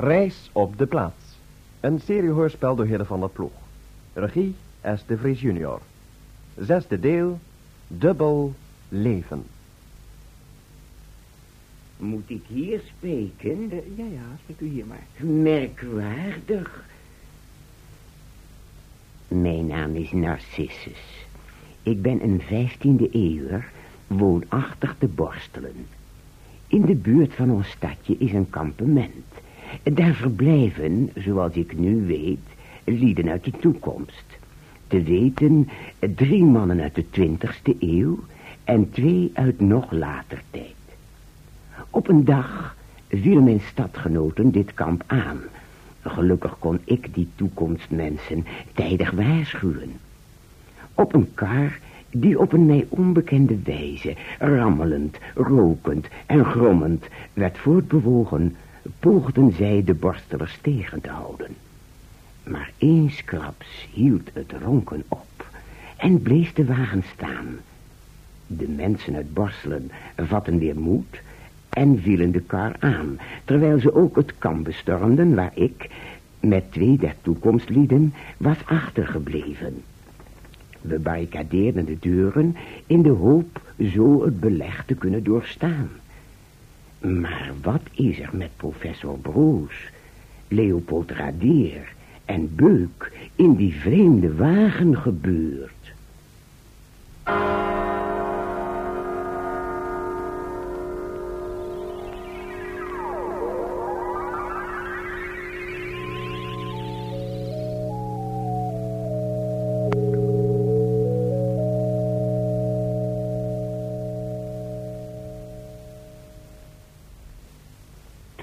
Reis 0.00 0.50
op 0.52 0.78
de 0.78 0.86
plaats. 0.86 1.36
Een 1.80 2.00
seriehoorspel 2.00 2.76
door 2.76 2.86
Hidde 2.86 3.04
van 3.04 3.20
der 3.20 3.28
Ploeg. 3.28 3.52
Regie 4.12 4.54
S. 4.96 5.04
de 5.06 5.16
Vries 5.16 5.40
junior. 5.40 5.80
Zesde 6.58 7.00
deel. 7.00 7.38
Dubbel 7.86 8.54
leven. 8.88 9.44
Moet 11.96 12.30
ik 12.30 12.42
hier 12.46 12.80
spreken? 12.96 13.70
Eh, 13.70 13.96
ja, 13.96 14.04
ja, 14.04 14.36
spreekt 14.42 14.60
u 14.60 14.66
hier 14.66 14.86
maar. 14.86 15.26
Merkwaardig. 15.26 16.84
Mijn 19.28 19.66
naam 19.66 19.94
is 19.94 20.12
Narcissus. 20.12 21.26
Ik 21.82 22.02
ben 22.02 22.22
een 22.22 22.42
vijftiende 22.46 23.10
eeuwer, 23.10 23.68
woonachtig 24.06 24.94
te 24.98 25.06
borstelen. 25.06 25.86
In 26.66 26.80
de 26.80 26.94
buurt 26.94 27.34
van 27.34 27.50
ons 27.50 27.70
stadje 27.70 28.16
is 28.18 28.32
een 28.32 28.50
kampement. 28.50 29.24
Daar 29.82 30.14
verblijven, 30.14 31.10
zoals 31.14 31.52
ik 31.52 31.78
nu 31.78 32.06
weet, 32.06 32.38
lieden 32.84 33.28
uit 33.28 33.44
de 33.44 33.52
toekomst. 33.60 34.24
Te 34.86 35.02
weten, 35.02 35.68
drie 36.14 36.44
mannen 36.44 36.80
uit 36.80 36.94
de 36.94 37.10
twintigste 37.10 37.76
eeuw 37.78 38.18
en 38.64 38.90
twee 38.90 39.30
uit 39.34 39.60
nog 39.60 39.92
later 39.92 40.42
tijd. 40.50 40.74
Op 41.90 42.08
een 42.08 42.24
dag 42.24 42.76
vielen 43.08 43.44
mijn 43.44 43.60
stadgenoten 43.60 44.50
dit 44.50 44.74
kamp 44.74 45.02
aan. 45.06 45.40
Gelukkig 46.02 46.58
kon 46.58 46.80
ik 46.84 47.14
die 47.14 47.28
toekomstmensen 47.34 48.46
tijdig 48.74 49.10
waarschuwen. 49.10 49.92
Op 50.94 51.14
een 51.14 51.34
kar 51.34 51.78
die 52.10 52.38
op 52.38 52.52
een 52.52 52.66
mij 52.66 52.86
onbekende 52.88 53.58
wijze, 53.64 54.16
rammelend, 54.38 55.18
rokend 55.34 56.06
en 56.26 56.44
grommend, 56.44 57.04
werd 57.32 57.58
voortbewogen, 57.58 58.56
poogden 58.98 59.52
zij 59.52 59.82
de 59.84 59.94
borstelers 59.94 60.58
tegen 60.62 61.00
te 61.00 61.10
houden. 61.10 61.56
Maar 62.42 62.72
eensklaps 62.78 63.88
hield 63.92 64.30
het 64.32 64.52
ronken 64.62 65.04
op 65.08 65.46
en 65.96 66.22
bleef 66.22 66.52
de 66.52 66.64
wagen 66.64 67.04
staan. 67.14 67.46
De 68.46 68.68
mensen 68.68 69.14
uit 69.14 69.34
Borselen 69.34 69.90
vatten 70.16 70.58
weer 70.58 70.78
moed 70.78 71.20
en 71.68 71.98
vielen 72.02 72.32
de 72.32 72.40
kar 72.40 72.76
aan, 72.78 73.18
terwijl 73.44 73.78
ze 73.78 73.94
ook 73.94 74.16
het 74.16 74.38
kamp 74.38 74.64
bestormden 74.64 75.34
waar 75.34 75.52
ik, 75.54 75.90
met 76.40 76.72
twee 76.72 76.96
der 76.96 77.14
toekomstlieden, 77.22 78.14
was 78.36 78.56
achtergebleven. 78.64 79.82
We 80.80 80.98
barricadeerden 80.98 81.84
de 81.84 81.96
deuren 82.00 82.56
in 82.86 83.02
de 83.02 83.10
hoop 83.10 83.60
zo 83.92 84.24
het 84.24 84.40
beleg 84.40 84.84
te 84.86 84.94
kunnen 84.94 85.24
doorstaan. 85.24 85.88
Maar 87.00 87.52
wat 87.62 87.82
is 87.92 88.18
er 88.18 88.30
met 88.32 88.56
professor 88.56 89.18
Broos, 89.18 89.90
Leopold 90.48 91.10
Radeer 91.10 91.92
en 92.24 92.54
Beuk 92.54 93.12
in 93.34 93.56
die 93.56 93.74
vreemde 93.74 94.34
wagen 94.34 94.96
gebeurd? 94.96 95.92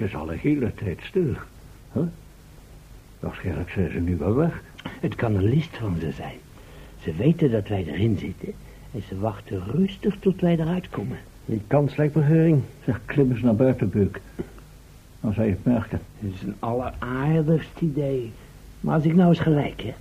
Is 0.08 0.14
al 0.14 0.32
een 0.32 0.38
hele 0.38 0.74
tijd 0.74 0.98
stil. 1.02 1.34
Huh? 1.92 2.02
Waarschijnlijk 3.20 3.70
zijn 3.70 3.90
ze 3.90 3.98
nu 3.98 4.16
wel 4.16 4.34
weg. 4.34 4.62
Het 5.00 5.14
kan 5.14 5.34
een 5.34 5.48
list 5.48 5.76
van 5.76 5.96
ze 6.00 6.12
zijn. 6.12 6.36
Ze 7.02 7.12
weten 7.14 7.50
dat 7.50 7.68
wij 7.68 7.84
erin 7.86 8.18
zitten 8.18 8.52
en 8.94 9.02
ze 9.08 9.18
wachten 9.18 9.62
rustig 9.70 10.16
tot 10.18 10.40
wij 10.40 10.58
eruit 10.58 10.88
komen. 10.88 11.18
Die 11.44 11.60
kans 11.66 11.96
lijkt 11.96 12.14
me 12.14 12.22
gering. 12.22 12.62
Zeg, 12.84 13.00
klim 13.04 13.30
eens 13.30 13.40
naar 13.40 13.54
buiten, 13.54 13.90
Beuk. 13.90 14.20
Dan 15.20 15.32
zou 15.32 15.46
je 15.46 15.52
het 15.52 15.64
merken. 15.64 16.00
Het 16.18 16.34
is 16.34 16.42
een 16.42 16.54
alleraardigst 16.58 17.80
idee. 17.80 18.30
Maar 18.80 18.94
als 18.94 19.04
ik 19.04 19.14
nou 19.14 19.28
eens 19.28 19.38
gelijk 19.38 19.82
heb. 19.82 19.98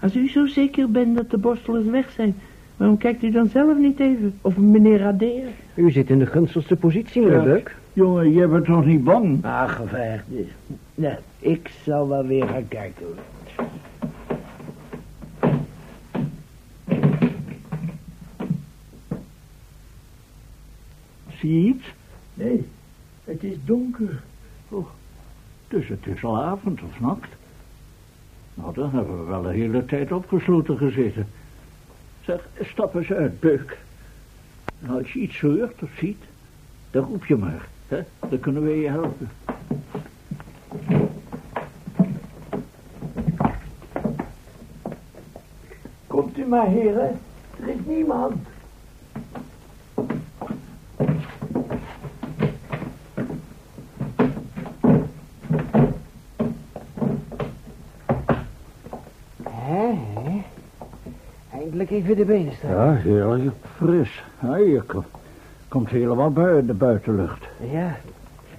Als 0.00 0.16
u 0.16 0.28
zo 0.28 0.46
zeker 0.46 0.90
bent 0.90 1.16
dat 1.16 1.30
de 1.30 1.38
borstelers 1.38 1.86
weg 1.86 2.10
zijn... 2.10 2.34
waarom 2.76 2.96
kijkt 2.96 3.22
u 3.22 3.30
dan 3.30 3.48
zelf 3.48 3.78
niet 3.78 4.00
even? 4.00 4.34
Of 4.40 4.56
meneer 4.56 4.98
Radeer? 4.98 5.46
U 5.74 5.90
zit 5.90 6.10
in 6.10 6.18
de 6.18 6.26
gunstigste 6.26 6.76
positie, 6.76 7.22
meneer 7.22 7.38
Ja. 7.38 7.44
Beuk. 7.44 7.76
Jongen, 7.94 8.32
jij 8.32 8.48
bent 8.48 8.64
toch 8.64 8.84
niet 8.84 9.04
bang? 9.04 9.40
Geveegd. 9.66 10.24
Nee, 10.94 11.16
ik 11.38 11.70
zal 11.84 12.08
wel 12.08 12.26
weer 12.26 12.46
gaan 12.46 12.68
kijken. 12.68 13.06
Zie 21.38 21.62
je 21.62 21.68
iets? 21.68 21.84
Nee, 22.34 22.68
het 23.24 23.44
is 23.44 23.56
donker. 23.64 24.22
Oh, 24.68 24.86
dus 25.68 25.88
het 25.88 26.06
is 26.06 26.24
al 26.24 26.42
avond 26.42 26.82
of 26.82 27.00
nacht. 27.00 27.28
Nou, 28.54 28.74
dan 28.74 28.90
hebben 28.90 29.18
we 29.18 29.24
wel 29.24 29.46
een 29.46 29.54
hele 29.54 29.84
tijd 29.84 30.12
opgesloten 30.12 30.76
gezeten. 30.76 31.26
Zeg, 32.24 32.48
stap 32.60 32.94
eens 32.94 33.12
uit, 33.12 33.40
Beuk. 33.40 33.78
En 34.82 34.90
als 34.90 35.12
je 35.12 35.20
iets 35.20 35.40
hoort 35.40 35.82
of 35.82 35.90
ziet, 35.98 36.22
dan 36.90 37.04
roep 37.04 37.26
je 37.26 37.36
maar. 37.36 37.72
Hè? 37.94 38.28
Dan 38.28 38.40
kunnen 38.40 38.62
we 38.62 38.80
je 38.80 38.88
helpen. 38.88 39.28
Komt 46.06 46.38
u 46.38 46.44
maar, 46.46 46.66
heren. 46.66 47.18
Er 47.60 47.68
is 47.68 47.78
niemand. 47.86 48.34
Hé, 59.42 59.94
hé. 60.14 60.42
Eindelijk 61.52 61.90
even 61.90 62.16
de 62.16 62.24
benen 62.24 62.52
staan. 62.52 62.70
Ja, 62.70 62.92
heerlijk 62.94 63.54
fris. 63.76 64.24
Ja, 64.42 64.56
je 64.56 64.82
komt 65.74 65.88
helemaal 65.88 66.30
buiten 66.30 66.66
de 66.66 66.74
buitenlucht. 66.74 67.44
Ja. 67.72 67.96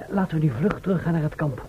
Laten 0.08 0.40
we 0.40 0.46
nu 0.46 0.52
vlug 0.52 0.82
teruggaan 0.82 1.14
naar 1.14 1.22
het 1.22 1.36
kamp. 1.36 1.66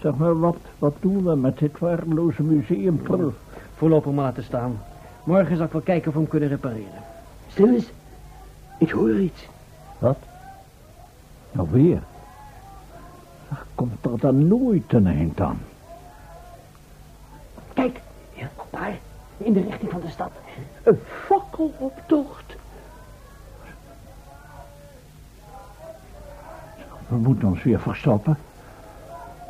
Zeg 0.00 0.16
maar, 0.16 0.38
wat, 0.38 0.56
wat 0.78 0.94
doen 1.00 1.24
we 1.24 1.36
met 1.36 1.58
dit 1.58 1.78
waardeloze 1.78 2.42
museum? 2.42 3.02
Prul? 3.02 3.32
Voorlopig 3.74 4.12
maar 4.12 4.24
laten 4.24 4.44
staan. 4.44 4.80
Morgen 5.24 5.56
zal 5.56 5.66
ik 5.66 5.72
wel 5.72 5.80
kijken 5.80 6.08
of 6.08 6.14
we 6.14 6.20
hem 6.20 6.28
kunnen 6.28 6.48
repareren. 6.48 7.02
Stil 7.48 7.68
eens. 7.68 7.90
Ik 8.78 8.90
hoor 8.90 9.18
iets. 9.18 9.46
Wat? 9.98 10.18
Nou 11.52 11.68
weer? 11.70 12.02
Ach, 13.48 13.66
komt 13.74 14.04
er 14.04 14.18
dan 14.18 14.48
nooit 14.48 14.92
een 14.92 15.06
eind 15.06 15.40
aan? 15.40 15.58
Kijk, 17.72 18.00
ja, 18.32 18.50
daar, 18.70 18.98
in 19.36 19.52
de 19.52 19.60
richting 19.60 19.90
van 19.90 20.00
de 20.00 20.10
stad. 20.10 20.30
Een 20.82 20.98
fakkeloptocht. 21.26 22.55
We 27.08 27.16
moeten 27.16 27.48
ons 27.48 27.62
weer 27.62 27.80
verstoppen. 27.80 28.36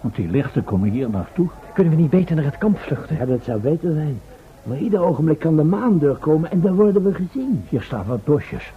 Want 0.00 0.14
die 0.14 0.28
lichten 0.28 0.64
komen 0.64 0.90
hier 0.90 1.10
naartoe. 1.10 1.48
Kunnen 1.74 1.94
we 1.94 2.00
niet 2.00 2.10
beter 2.10 2.36
naar 2.36 2.44
het 2.44 2.58
kamp 2.58 2.78
vluchten? 2.78 3.16
Ja, 3.16 3.24
dat 3.24 3.44
zou 3.44 3.60
beter 3.60 3.92
zijn. 3.92 4.20
Maar 4.62 4.78
ieder 4.78 5.00
ogenblik 5.00 5.38
kan 5.38 5.56
de 5.56 5.64
maan 5.64 5.98
doorkomen 5.98 6.50
en 6.50 6.60
dan 6.60 6.74
worden 6.74 7.02
we 7.02 7.14
gezien. 7.14 7.64
Hier 7.68 7.82
staan 7.82 8.04
wat 8.06 8.24
bosjes. 8.24 8.72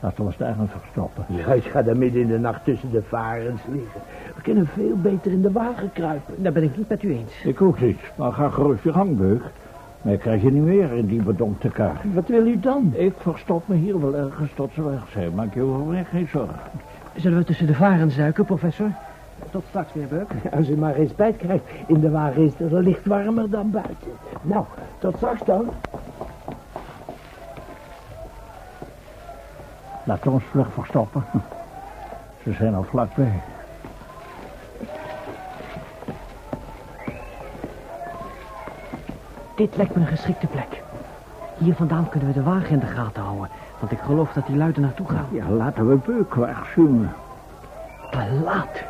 Laten 0.00 0.18
we 0.18 0.24
ons 0.24 0.36
daar 0.36 0.54
gaan 0.54 0.68
verstoppen. 0.68 1.24
Ja, 1.28 1.52
ik 1.52 1.64
ga 1.64 1.82
daar 1.82 1.96
midden 1.96 2.20
in 2.20 2.28
de 2.28 2.38
nacht 2.38 2.64
tussen 2.64 2.90
de 2.90 3.02
varens 3.02 3.60
liggen. 3.68 4.00
We 4.34 4.42
kunnen 4.42 4.66
veel 4.66 4.96
beter 4.96 5.32
in 5.32 5.42
de 5.42 5.52
wagen 5.52 5.92
kruipen. 5.92 6.34
Daar 6.42 6.52
ben 6.52 6.62
ik 6.62 6.76
niet 6.76 6.88
met 6.88 7.02
u 7.02 7.12
eens. 7.12 7.42
Ik 7.44 7.62
ook 7.62 7.80
niet. 7.80 8.00
Maar 8.16 8.32
ga 8.32 8.50
gerust 8.50 8.82
je 8.82 8.92
gang. 8.92 9.40
Mij 10.02 10.16
krijg 10.16 10.42
je 10.42 10.52
niet 10.52 10.62
meer 10.62 10.92
in 10.92 11.06
die 11.06 11.22
bedonkte 11.22 11.68
kar. 11.68 11.96
Wat 12.14 12.28
wil 12.28 12.46
u 12.46 12.60
dan? 12.60 12.92
Ik 12.94 13.12
verstop 13.18 13.68
me 13.68 13.74
hier 13.74 14.00
wel 14.00 14.16
ergens 14.16 14.50
tot 14.54 14.70
ze 14.74 14.82
weg 14.82 15.08
zijn. 15.12 15.34
Maak 15.34 15.54
je 15.54 15.62
over 15.62 15.86
mij 15.86 16.04
geen 16.04 16.28
zorgen. 16.28 16.60
Zullen 17.16 17.38
we 17.38 17.44
tussen 17.44 17.66
de 17.66 17.74
varen 17.74 18.16
duiken, 18.16 18.44
professor? 18.44 18.90
Tot 19.50 19.64
straks, 19.68 19.92
meneer 19.92 20.08
Beuk. 20.08 20.52
Als 20.52 20.68
u 20.68 20.76
maar 20.76 20.94
geen 20.94 21.08
spijt 21.08 21.36
krijgt, 21.36 21.64
in 21.86 22.00
de 22.00 22.10
wagen 22.10 22.42
is 22.42 22.52
het 22.56 22.72
licht 22.72 23.06
warmer 23.06 23.50
dan 23.50 23.70
buiten. 23.70 24.12
Nou, 24.42 24.64
tot 24.98 25.16
straks 25.16 25.44
dan. 25.44 25.70
Laat 30.04 30.26
ons 30.26 30.44
vlug 30.44 30.72
verstoppen. 30.72 31.24
Ze 32.42 32.52
zijn 32.52 32.74
al 32.74 32.82
vlakbij. 32.82 33.42
Dit 39.56 39.76
lijkt 39.76 39.94
me 39.94 40.00
een 40.00 40.06
geschikte 40.06 40.46
plek. 40.46 40.82
Hier 41.58 41.74
vandaan 41.74 42.08
kunnen 42.08 42.28
we 42.28 42.34
de 42.34 42.42
wagen 42.42 42.70
in 42.70 42.78
de 42.78 42.86
gaten 42.86 43.22
houden. 43.22 43.48
Want 43.78 43.92
ik 43.92 43.98
geloof 43.98 44.32
dat 44.32 44.46
die 44.46 44.56
luiden 44.56 44.82
naartoe 44.82 45.08
gaan. 45.08 45.26
Ja, 45.30 45.48
laten 45.48 45.88
we 45.88 45.96
Beuk 45.96 46.34
waarschuwen. 46.34 47.12
Te 48.10 48.40
laat. 48.44 48.82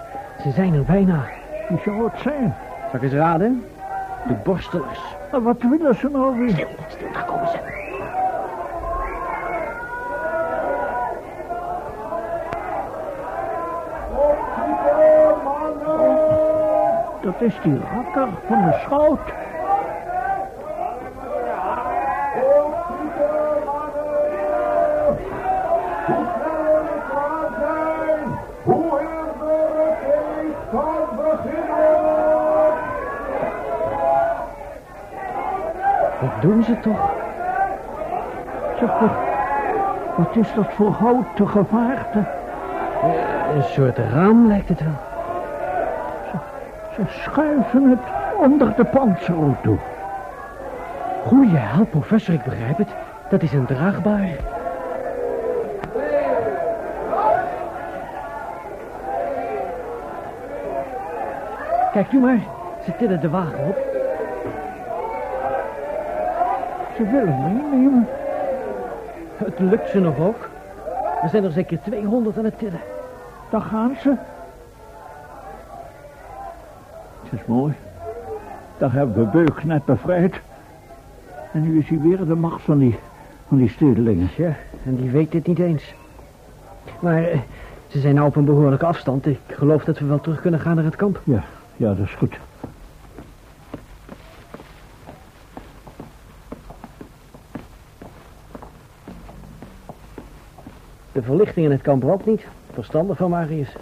Ze 0.42 0.50
zijn 0.50 0.74
er 0.74 0.84
bijna. 0.84 1.24
Wie 1.68 1.78
zou 1.84 2.04
het 2.04 2.20
zijn? 2.20 2.54
Zal 2.90 2.94
ik 2.94 3.02
eens 3.02 3.12
raden? 3.12 3.64
De 4.26 4.34
borstelers. 4.44 5.00
En 5.32 5.42
wat 5.42 5.62
willen 5.62 5.94
ze 5.94 6.08
nou 6.12 6.38
weer? 6.38 6.50
Stil, 6.50 6.68
stil, 6.88 7.12
daar 7.12 7.24
komen 7.24 7.48
ze. 7.48 7.74
Dat 17.22 17.40
is 17.40 17.54
die 17.62 17.78
rakker 17.94 18.28
van 18.46 18.64
de 18.64 18.78
schout. 18.82 19.35
Doen 36.46 36.64
ze 36.64 36.80
toch? 36.80 37.10
Zeg, 38.78 38.98
wat, 38.98 39.10
wat 40.16 40.36
is 40.36 40.54
dat 40.54 40.72
voor 40.72 40.90
houten 40.90 41.48
gevaarte? 41.48 42.18
Een 43.54 43.62
soort 43.62 43.98
raam 43.98 44.46
lijkt 44.46 44.68
het 44.68 44.80
wel. 44.80 44.98
Ze 46.94 47.02
schuiven 47.08 47.90
het 47.90 47.98
onder 48.38 48.74
de 48.76 48.84
panzerauto. 48.84 49.78
Goeie 51.24 51.56
hel, 51.56 51.84
professor, 51.84 52.34
ik 52.34 52.44
begrijp 52.44 52.78
het. 52.78 52.88
Dat 53.28 53.42
is 53.42 53.52
een 53.52 53.66
draagbaar. 53.66 54.28
Kijk 61.92 62.12
u 62.12 62.18
maar, 62.18 62.38
ze 62.84 62.96
tillen 62.96 63.20
de 63.20 63.30
wagen 63.30 63.58
op. 63.68 63.85
Ze 66.96 67.04
willen 67.04 67.42
meenemen. 67.42 68.06
Het 69.36 69.58
lukt 69.58 69.90
ze 69.90 70.00
nog 70.00 70.18
ook. 70.18 70.48
Er 71.22 71.28
zijn 71.28 71.44
er 71.44 71.52
zeker 71.52 71.78
200 71.82 72.38
aan 72.38 72.44
het 72.44 72.58
tillen. 72.58 72.80
Daar 73.50 73.60
gaan 73.60 73.96
ze. 74.02 74.14
Het 77.22 77.40
is 77.40 77.46
mooi. 77.46 77.74
Daar 78.78 78.92
hebben 78.92 79.16
we 79.16 79.38
Beuk 79.38 79.64
net 79.64 79.84
bevrijd. 79.84 80.40
En 81.52 81.62
nu 81.62 81.78
is 81.78 81.88
hij 81.88 82.00
weer 82.00 82.26
de 82.26 82.34
macht 82.34 82.62
van 82.62 82.78
die, 82.78 82.98
van 83.48 83.56
die 83.56 83.68
stedelingen. 83.68 84.28
Ja, 84.36 84.52
en 84.84 84.96
die 84.96 85.10
weet 85.10 85.32
dit 85.32 85.46
niet 85.46 85.58
eens. 85.58 85.94
Maar 87.00 87.24
eh, 87.24 87.38
ze 87.86 88.00
zijn 88.00 88.14
nou 88.14 88.26
op 88.26 88.36
een 88.36 88.44
behoorlijke 88.44 88.86
afstand. 88.86 89.26
Ik 89.26 89.38
geloof 89.46 89.84
dat 89.84 89.98
we 89.98 90.06
wel 90.06 90.20
terug 90.20 90.40
kunnen 90.40 90.60
gaan 90.60 90.74
naar 90.74 90.84
het 90.84 90.96
kamp. 90.96 91.20
Ja, 91.24 91.42
ja, 91.76 91.88
dat 91.88 92.06
is 92.06 92.14
goed. 92.14 92.38
Verlichting 101.26 101.66
in 101.66 101.72
het 101.72 101.82
kamp 101.82 102.04
ook 102.04 102.26
niet. 102.26 102.46
Verstandig 102.72 103.16
van 103.16 103.30
Marius. 103.30 103.76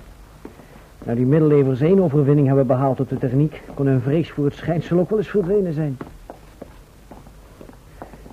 Nou, 1.04 1.16
die 1.16 1.26
middeleeuwers 1.26 1.80
één 1.80 2.02
overwinning 2.02 2.46
hebben 2.46 2.66
behaald 2.66 3.00
op 3.00 3.08
de 3.08 3.18
techniek... 3.18 3.62
kon 3.74 3.86
hun 3.86 4.00
vrees 4.00 4.30
voor 4.30 4.44
het 4.44 4.54
schijnsel 4.54 4.98
ook 4.98 5.10
wel 5.10 5.18
eens 5.18 5.28
verdwenen 5.28 5.72
zijn. 5.72 5.96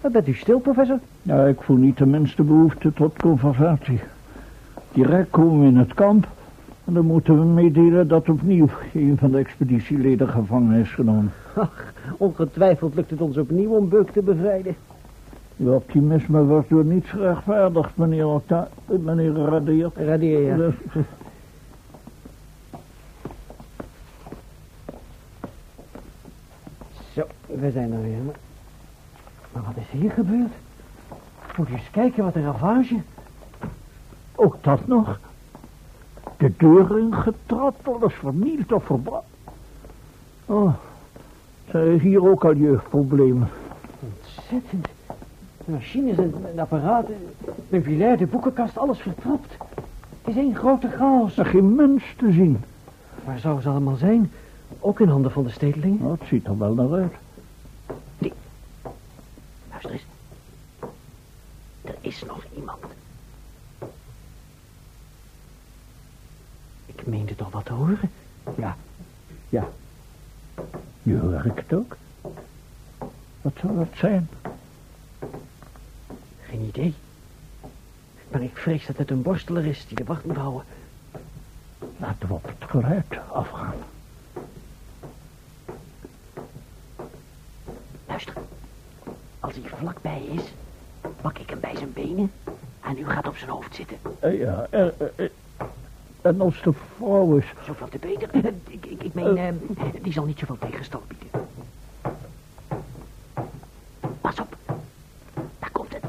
Wat 0.02 0.12
bent 0.12 0.28
u 0.28 0.34
stil, 0.34 0.60
professor? 0.60 1.00
Ja, 1.22 1.46
ik 1.46 1.62
voel 1.62 1.78
niet 1.78 1.98
de 1.98 2.06
minste 2.06 2.44
behoefte 2.44 2.94
tot 2.94 3.22
conversatie. 3.22 4.00
Direct 4.92 5.30
komen 5.30 5.60
we 5.60 5.66
in 5.66 5.78
het 5.78 5.94
kamp... 5.94 6.28
en 6.86 6.94
dan 6.94 7.06
moeten 7.06 7.40
we 7.40 7.46
meedelen 7.46 8.08
dat 8.08 8.30
opnieuw... 8.30 8.70
een 8.94 9.18
van 9.20 9.32
de 9.32 9.38
expeditieleden 9.38 10.28
gevangen 10.30 10.80
is 10.80 10.92
genomen. 10.92 11.32
Ach, 11.56 11.94
ongetwijfeld 12.18 12.96
lukt 12.96 13.10
het 13.10 13.22
ons 13.22 13.38
opnieuw 13.38 13.70
om 13.70 13.90
Beuk 13.90 14.10
te 14.10 14.22
bevrijden. 14.22 14.76
Uw 15.62 15.74
optimisme 15.74 16.44
wordt 16.44 16.70
door 16.70 16.86
niets 16.86 17.10
gerechtvaardigd, 17.10 17.98
meneer 17.98 18.28
Octa... 18.28 18.68
eh, 18.88 18.98
meneer 18.98 19.34
Radier. 19.34 19.92
Radier, 19.96 20.40
ja. 20.42 20.56
Dus, 20.56 20.74
Zo, 27.14 27.24
we 27.46 27.72
zijn 27.72 27.92
er 27.92 28.02
weer. 28.02 28.22
Maar, 28.26 28.36
maar 29.52 29.64
wat 29.64 29.76
is 29.78 30.00
hier 30.00 30.12
gebeurd? 30.12 30.52
Moet 31.58 31.68
je 31.68 31.74
eens 31.74 31.90
kijken 31.92 32.24
wat 32.24 32.36
een 32.36 32.44
ravage. 32.44 33.02
Ook 34.36 34.58
dat 34.62 34.88
nog. 34.88 35.20
De 36.38 36.52
deur 36.58 37.00
ingetrapt, 37.00 37.88
alles 37.88 38.14
vernield 38.14 38.72
of 38.72 38.84
verbrand. 38.84 39.24
Oh, 40.46 40.74
zijn 41.70 42.00
hier 42.00 42.30
ook 42.30 42.46
al 42.46 42.56
jeugdproblemen. 42.56 43.50
Ontzettend. 44.00 44.88
De 45.66 45.72
machines 45.72 46.18
en 46.18 46.60
apparaten, 46.60 47.16
de 47.70 47.82
filair, 47.82 48.18
de 48.18 48.26
boekenkast, 48.26 48.78
alles 48.78 49.00
vertrapt. 49.00 49.52
Het 50.22 50.36
is 50.36 50.36
één 50.36 50.56
grote 50.56 50.90
chaos. 50.90 51.38
Er 51.38 51.46
geen 51.46 51.76
mens 51.76 52.04
te 52.18 52.32
zien. 52.32 52.64
Waar 53.26 53.40
zouden 53.40 53.64
ze 53.64 53.70
allemaal 53.70 53.96
zijn? 53.96 54.32
Ook 54.80 55.00
in 55.00 55.08
handen 55.08 55.32
van 55.32 55.44
de 55.44 55.50
stedelingen? 55.50 56.00
Nou, 56.02 56.12
het 56.20 56.28
ziet 56.28 56.46
er 56.46 56.58
wel 56.58 56.74
naar 56.74 56.94
uit. 56.94 57.14
Luister 59.70 59.92
eens. 59.92 60.06
Er 61.82 61.96
is 62.02 62.24
nog 62.24 62.46
iemand. 62.56 62.84
Ik 66.86 67.06
meende 67.08 67.36
toch 67.36 67.52
wat 67.52 67.66
te 67.66 67.74
horen? 67.74 68.12
Ja, 68.58 68.78
ja. 69.50 69.68
Nu 71.04 71.20
hoor 71.20 71.46
ik 71.46 71.56
het 71.56 71.74
ook. 71.74 71.98
Wat 73.42 73.54
zou 73.62 73.76
dat 73.76 73.88
zijn? 73.96 74.30
Geen 76.42 76.62
idee. 76.62 76.94
Maar 78.32 78.42
ik 78.42 78.51
vrees 78.62 78.86
dat 78.86 78.98
het 78.98 79.10
een 79.10 79.22
borsteler 79.22 79.66
is 79.66 79.86
die 79.88 79.98
de 79.98 80.04
wacht 80.04 80.26
moet 80.26 80.38
houden. 80.38 80.64
Laten 81.98 82.28
we 82.28 82.34
op 82.34 82.44
het 82.60 82.70
geluid 82.70 83.06
afgaan. 83.32 83.74
Luister. 88.08 88.34
Als 89.40 89.54
hij 89.54 89.64
vlakbij 89.80 90.22
is, 90.32 90.44
pak 91.22 91.38
ik 91.38 91.50
hem 91.50 91.60
bij 91.60 91.76
zijn 91.76 91.94
benen 91.94 92.32
en 92.82 92.98
u 92.98 93.06
gaat 93.06 93.28
op 93.28 93.38
zijn 93.38 93.50
hoofd 93.50 93.76
zitten. 93.76 93.98
Eh, 94.20 94.40
ja, 94.40 94.68
eh, 94.70 94.88
eh, 95.16 95.30
en 96.22 96.42
als 96.42 96.62
de 96.62 96.74
vrouw 96.98 97.38
is... 97.38 97.46
Zoveel 97.66 97.90
te 97.90 97.98
beter. 97.98 98.30
Ik, 98.68 98.86
ik, 98.86 99.04
ik 99.04 99.14
meen, 99.14 99.38
eh, 99.38 99.54
die 100.02 100.14
zal 100.14 100.26
niet 100.26 100.40
zoveel 100.40 100.58
tegenstand 100.58 101.04
bieden. 101.08 101.48
Pas 104.22 104.40
op. 104.40 104.56
Daar 105.60 105.72
komt 105.72 105.94
het. 105.94 106.04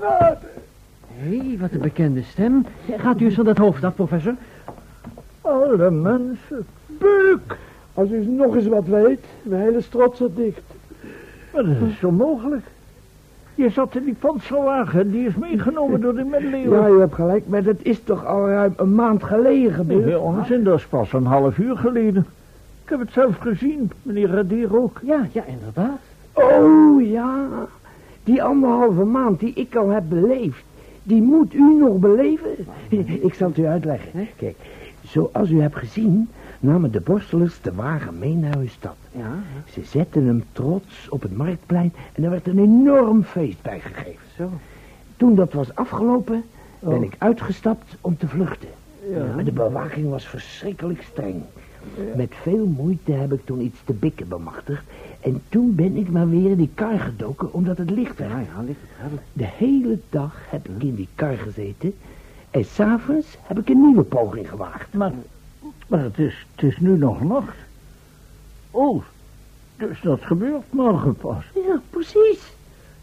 Hé, 0.00 1.36
hey, 1.36 1.56
wat 1.60 1.72
een 1.72 1.80
bekende 1.80 2.22
stem. 2.22 2.66
Gaat 2.96 3.20
u 3.20 3.24
eens 3.24 3.34
van 3.34 3.44
dat 3.44 3.58
hoofd 3.58 3.84
af, 3.84 3.94
professor? 3.94 4.34
Alle 5.40 5.90
mensen. 5.90 6.66
Beuk! 6.86 7.56
Als 7.94 8.10
u 8.10 8.26
nog 8.26 8.54
eens 8.54 8.66
wat 8.66 8.86
weet, 8.86 9.24
mijn 9.42 9.62
hele 9.62 9.80
strot 9.80 10.16
zit 10.16 10.36
dicht. 10.36 10.62
Maar 11.54 11.64
dat 11.64 11.88
is 11.88 12.04
onmogelijk. 12.04 12.64
Je 13.54 13.70
zat 13.70 13.94
in 13.94 14.04
die 14.04 14.16
panzerwagen, 14.18 15.10
die 15.10 15.26
is 15.26 15.34
meegenomen 15.34 16.00
door 16.00 16.14
de 16.14 16.24
middeleeuwen. 16.24 16.80
Ja, 16.80 16.88
u 16.88 17.00
hebt 17.00 17.14
gelijk, 17.14 17.48
maar 17.48 17.62
dat 17.62 17.76
is 17.82 18.02
toch 18.04 18.26
al 18.26 18.48
ruim 18.48 18.72
een 18.76 18.94
maand 18.94 19.24
geleden 19.24 19.72
gebeurd? 19.72 20.04
Nee, 20.04 20.18
onzin, 20.18 20.64
dat 20.64 20.78
is 20.78 20.86
pas 20.86 21.12
een 21.12 21.26
half 21.26 21.58
uur 21.58 21.76
geleden. 21.76 22.26
Ik 22.84 22.90
heb 22.90 23.00
het 23.00 23.12
zelf 23.12 23.36
gezien, 23.36 23.90
meneer 24.02 24.28
Radier 24.28 24.76
ook. 24.76 25.00
Ja, 25.02 25.26
ja, 25.32 25.42
inderdaad. 25.44 25.98
Oh 26.32 27.08
ja, 27.08 27.46
die 28.28 28.42
anderhalve 28.42 29.04
maand 29.04 29.40
die 29.40 29.52
ik 29.54 29.74
al 29.76 29.88
heb 29.88 30.04
beleefd, 30.08 30.62
die 31.02 31.22
moet 31.22 31.54
u 31.54 31.74
nog 31.78 31.96
beleven. 31.98 32.50
Ik 33.28 33.34
zal 33.34 33.48
het 33.48 33.58
u 33.58 33.66
uitleggen. 33.66 34.28
Kijk, 34.36 34.56
zoals 35.04 35.50
u 35.50 35.60
hebt 35.60 35.76
gezien, 35.76 36.28
namen 36.60 36.92
de 36.92 37.00
borstelers 37.00 37.60
de 37.60 37.74
wagen 37.74 38.18
mee 38.18 38.34
naar 38.34 38.58
uw 38.58 38.68
stad. 38.68 38.96
Ja, 39.12 39.30
Ze 39.72 39.80
zetten 39.84 40.26
hem 40.26 40.44
trots 40.52 41.08
op 41.08 41.22
het 41.22 41.36
marktplein 41.36 41.92
en 42.12 42.24
er 42.24 42.30
werd 42.30 42.46
een 42.46 42.58
enorm 42.58 43.22
feest 43.22 43.62
bij 43.62 43.80
gegeven. 43.80 44.26
zo. 44.36 44.50
Toen 45.16 45.34
dat 45.34 45.52
was 45.52 45.74
afgelopen, 45.74 46.42
ben 46.80 46.92
Oh. 46.96 47.02
ik 47.04 47.14
uitgestapt 47.18 47.96
om 48.00 48.16
te 48.16 48.28
vluchten. 48.28 48.68
Ja. 49.10 49.34
Maar 49.34 49.44
de 49.44 49.52
bewaking 49.52 50.10
was 50.10 50.26
verschrikkelijk 50.26 51.02
streng. 51.02 51.42
Met 52.16 52.32
veel 52.42 52.66
moeite 52.66 53.12
heb 53.12 53.32
ik 53.32 53.44
toen 53.44 53.60
iets 53.60 53.78
te 53.84 53.92
bikken 53.92 54.28
bemachtigd. 54.28 54.82
En 55.20 55.42
toen 55.48 55.74
ben 55.74 55.96
ik 55.96 56.10
maar 56.10 56.28
weer 56.28 56.50
in 56.50 56.56
die 56.56 56.70
kar 56.74 56.98
gedoken, 56.98 57.52
omdat 57.52 57.78
het 57.78 57.90
licht 57.90 58.18
werd. 58.18 58.30
Ja, 58.30 58.38
ja, 58.38 58.74
hebben. 58.96 59.20
De 59.32 59.46
hele 59.46 59.98
dag 60.10 60.36
heb 60.48 60.68
ik 60.68 60.82
in 60.82 60.94
die 60.94 61.08
kar 61.14 61.36
gezeten. 61.36 61.94
En 62.50 62.64
s'avonds 62.64 63.36
heb 63.42 63.58
ik 63.58 63.68
een 63.68 63.80
nieuwe 63.80 64.02
poging 64.02 64.48
gewaagd. 64.48 64.94
Maar, 64.94 65.12
maar 65.86 66.02
het, 66.02 66.18
is, 66.18 66.46
het 66.54 66.64
is 66.64 66.78
nu 66.78 66.98
nog 66.98 67.22
nacht. 67.22 67.56
Oh, 68.70 69.02
dus 69.76 70.00
dat 70.00 70.20
gebeurt 70.22 70.72
morgen 70.72 71.14
pas. 71.14 71.44
Ja, 71.54 71.80
precies. 71.90 72.52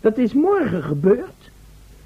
Dat 0.02 0.18
is 0.18 0.34
morgen 0.34 0.84
gebeurd. 0.84 1.45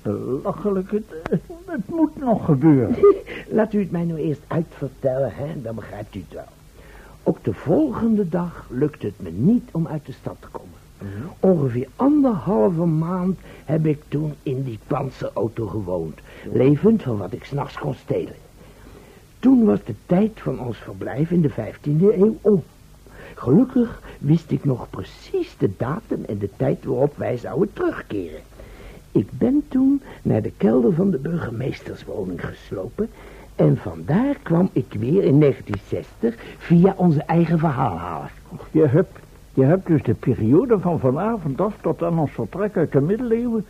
Belachelijk. 0.01 0.91
Het, 0.91 1.89
moet 1.89 2.17
nog 2.19 2.45
gebeuren. 2.45 2.95
Laat 3.57 3.73
u 3.73 3.79
het 3.79 3.91
mij 3.91 4.03
nou 4.03 4.19
eerst 4.19 4.41
uitvertellen, 4.47 5.31
hè? 5.33 5.61
dan 5.61 5.75
begrijpt 5.75 6.15
u 6.15 6.19
het 6.19 6.33
wel. 6.33 6.43
Op 7.23 7.37
de 7.43 7.53
volgende 7.53 8.29
dag 8.29 8.65
lukte 8.69 9.05
het 9.05 9.19
me 9.19 9.29
niet 9.29 9.69
om 9.71 9.87
uit 9.87 10.05
de 10.05 10.11
stad 10.11 10.35
te 10.39 10.47
komen. 10.51 10.77
Ongeveer 11.39 11.87
anderhalve 11.95 12.85
maand 12.85 13.39
heb 13.65 13.85
ik 13.85 14.01
toen 14.07 14.33
in 14.43 14.63
die 14.63 14.79
panzerauto 14.87 15.67
gewoond. 15.67 16.19
Levend 16.51 17.03
van 17.03 17.17
wat 17.17 17.33
ik 17.33 17.43
s'nachts 17.43 17.77
kon 17.77 17.93
stelen. 17.93 18.35
Toen 19.39 19.65
was 19.65 19.83
de 19.83 19.95
tijd 20.05 20.31
van 20.35 20.59
ons 20.59 20.77
verblijf 20.77 21.31
in 21.31 21.41
de 21.41 21.51
15e 21.51 22.19
eeuw 22.19 22.37
om. 22.41 22.63
Gelukkig 23.35 24.01
wist 24.19 24.51
ik 24.51 24.65
nog 24.65 24.89
precies 24.89 25.55
de 25.57 25.71
datum 25.77 26.23
en 26.25 26.37
de 26.37 26.49
tijd 26.55 26.83
waarop 26.83 27.17
wij 27.17 27.37
zouden 27.37 27.73
terugkeren. 27.73 28.41
Ik 29.11 29.27
ben 29.31 29.63
toen 29.67 30.01
naar 30.21 30.41
de 30.41 30.51
kelder 30.57 30.93
van 30.93 31.09
de 31.09 31.17
burgemeesterswoning 31.17 32.45
geslopen... 32.45 33.09
en 33.55 33.77
vandaar 33.77 34.35
kwam 34.43 34.69
ik 34.73 34.93
weer 34.99 35.23
in 35.23 35.39
1960 35.39 36.35
via 36.57 36.93
onze 36.97 37.21
eigen 37.21 37.59
verhaalhaler. 37.59 38.31
Je 38.71 38.85
hebt, 38.85 39.19
je 39.53 39.63
hebt 39.63 39.87
dus 39.87 40.03
de 40.03 40.13
periode 40.13 40.79
van 40.79 40.99
vanavond 40.99 41.61
af 41.61 41.73
tot 41.81 42.03
aan 42.03 42.19
ons 42.19 42.31
vertrek 42.31 42.77
uit 42.77 42.91
de 42.91 43.01
middeleeuwen... 43.01 43.65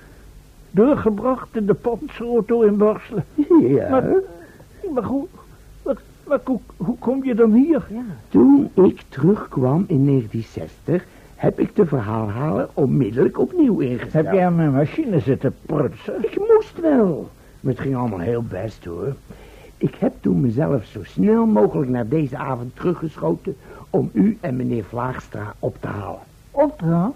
doorgebracht 0.71 1.55
in 1.55 1.65
de 1.65 1.73
panzerauto 1.73 2.61
in 2.61 2.77
Borselen. 2.77 3.25
Ja, 3.61 3.89
Maar, 3.89 4.13
maar 4.93 5.03
hoe, 5.03 5.27
maar, 5.83 5.97
maar 6.27 6.39
hoe, 6.43 6.59
hoe 6.77 6.97
kom 6.99 7.23
je 7.23 7.35
dan 7.35 7.53
hier? 7.53 7.87
toen 8.29 8.69
ik 8.73 9.01
terugkwam 9.09 9.85
in 9.87 10.05
1960... 10.05 11.05
heb 11.39 11.59
ik 11.59 11.75
de 11.75 11.85
verhaalhaler 11.85 12.69
onmiddellijk 12.73 13.39
opnieuw 13.39 13.79
ingesteld. 13.79 14.25
Heb 14.25 14.33
jij 14.33 14.45
aan 14.45 14.55
mijn 14.55 14.71
machine 14.71 15.19
zitten 15.19 15.55
prutsen? 15.65 16.23
Ik 16.23 16.37
moest 16.37 16.79
wel. 16.81 17.29
Maar 17.59 17.73
het 17.73 17.81
ging 17.81 17.95
allemaal 17.95 18.19
heel 18.19 18.43
best 18.43 18.85
hoor. 18.85 19.15
Ik 19.77 19.95
heb 19.95 20.13
toen 20.19 20.41
mezelf 20.41 20.85
zo 20.85 21.03
snel 21.03 21.45
mogelijk 21.45 21.89
naar 21.89 22.07
deze 22.07 22.37
avond 22.37 22.75
teruggeschoten... 22.75 23.55
om 23.89 24.09
u 24.13 24.37
en 24.41 24.55
meneer 24.55 24.83
Vlaagstra 24.83 25.53
op 25.59 25.77
te 25.79 25.87
halen. 25.87 26.19
Opdracht? 26.51 27.13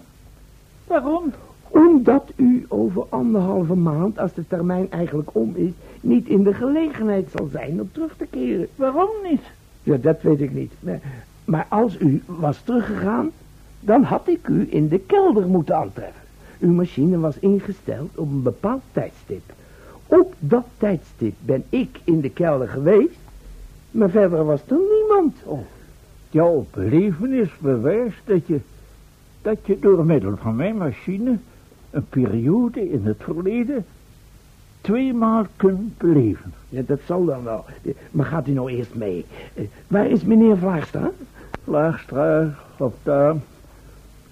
Waarom? 0.86 1.32
Omdat 1.68 2.32
u 2.36 2.64
over 2.68 3.06
anderhalve 3.08 3.74
maand, 3.74 4.18
als 4.18 4.32
de 4.34 4.46
termijn 4.46 4.90
eigenlijk 4.90 5.28
om 5.32 5.52
is... 5.56 5.72
niet 6.00 6.28
in 6.28 6.42
de 6.42 6.54
gelegenheid 6.54 7.28
zal 7.36 7.48
zijn 7.52 7.80
om 7.80 7.88
terug 7.92 8.16
te 8.16 8.26
keren. 8.30 8.68
Waarom 8.76 9.10
niet? 9.30 9.42
Ja, 9.82 9.96
dat 9.96 10.22
weet 10.22 10.40
ik 10.40 10.54
niet. 10.54 10.72
Maar, 10.80 11.00
maar 11.44 11.66
als 11.68 11.98
u 11.98 12.22
was 12.26 12.60
teruggegaan, 12.62 13.30
dan 13.84 14.02
had 14.02 14.28
ik 14.28 14.48
u 14.48 14.66
in 14.70 14.88
de 14.88 14.98
kelder 14.98 15.46
moeten 15.46 15.76
aantreffen. 15.76 16.22
Uw 16.58 16.72
machine 16.72 17.18
was 17.18 17.38
ingesteld 17.38 18.18
op 18.18 18.30
een 18.30 18.42
bepaald 18.42 18.82
tijdstip. 18.92 19.52
Op 20.06 20.34
dat 20.38 20.64
tijdstip 20.78 21.34
ben 21.40 21.64
ik 21.68 22.00
in 22.04 22.20
de 22.20 22.30
kelder 22.30 22.68
geweest, 22.68 23.18
maar 23.90 24.10
verder 24.10 24.44
was 24.44 24.60
er 24.68 24.78
niemand. 24.98 25.36
Oh, 25.44 25.60
Jouw 26.30 26.66
belevenis 26.70 27.48
bewijst 27.58 28.18
dat 28.24 28.46
je, 28.46 28.60
dat 29.42 29.58
je 29.64 29.78
door 29.78 30.04
middel 30.04 30.36
van 30.36 30.56
mijn 30.56 30.76
machine 30.76 31.38
een 31.90 32.06
periode 32.08 32.90
in 32.90 33.04
het 33.04 33.16
verleden 33.18 33.84
tweemaal 34.80 35.46
kunt 35.56 35.98
beleven. 35.98 36.52
ja, 36.68 36.82
dat 36.86 37.00
zal 37.06 37.24
dan 37.24 37.44
wel. 37.44 37.64
Maar 38.10 38.26
gaat 38.26 38.48
u 38.48 38.52
nou 38.52 38.70
eerst 38.70 38.94
mee? 38.94 39.24
Eh, 39.54 39.64
waar 39.86 40.06
is 40.06 40.24
meneer 40.24 40.56
Vlaagstra? 40.56 41.10
Laagstra 41.64 42.54
op 42.76 42.94
daar 43.02 43.34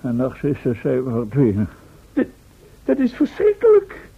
en 0.02 0.16
Narcissus 0.16 0.80
zijn 0.80 1.02
verdwenen. 1.02 1.68
Dat 2.84 2.98
is 2.98 3.12
verschrikkelijk. 3.12 4.10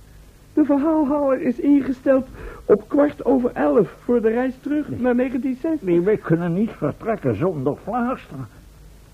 De 0.52 0.64
verhaalhaler 0.64 1.40
is 1.40 1.58
ingesteld 1.58 2.26
op 2.64 2.88
kwart 2.88 3.24
over 3.24 3.50
elf 3.52 3.96
voor 4.04 4.20
de 4.20 4.28
reis 4.28 4.54
terug 4.60 4.88
naar 4.88 5.16
1960. 5.16 5.88
Nee, 5.88 6.00
wij 6.00 6.16
kunnen 6.16 6.54
niet 6.54 6.70
vertrekken 6.70 7.36
zonder 7.36 7.76
Vlaagstra. 7.84 8.48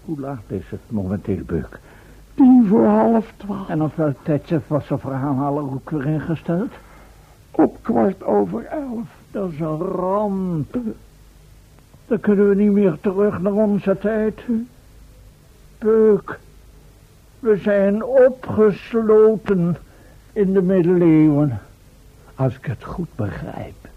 Hoe 0.05 0.21
laat 0.21 0.43
is 0.47 0.71
het 0.71 0.81
momenteel, 0.89 1.43
Beuk? 1.47 1.79
Tien 2.35 2.67
voor 2.69 2.87
half 2.87 3.33
twaalf. 3.37 3.69
En 3.69 3.83
op 3.83 3.97
welk 3.97 4.17
tijdstip 4.23 4.69
was 4.69 4.89
de 4.89 4.99
verhaalhaler 4.99 5.63
ook 5.63 5.91
weer 5.91 6.07
ingesteld? 6.07 6.73
Op 7.51 7.79
kwart 7.83 8.25
over 8.25 8.65
elf. 8.65 9.07
Dat 9.31 9.53
is 9.53 9.61
een 9.61 9.79
ramp. 9.79 10.77
Dan 12.07 12.21
kunnen 12.21 12.49
we 12.49 12.55
niet 12.55 12.73
meer 12.73 12.99
terug 13.01 13.41
naar 13.41 13.53
onze 13.53 13.99
tijd. 13.99 14.41
Beuk, 15.79 16.39
we 17.41 17.57
zijn 17.57 18.05
opgesloten 18.05 19.77
in 20.33 20.53
de 20.53 20.63
middeleeuwen. 20.63 21.59
Als 22.35 22.57
ik 22.57 22.65
het 22.65 22.85
goed 22.85 23.09
begrijp, 23.17 23.89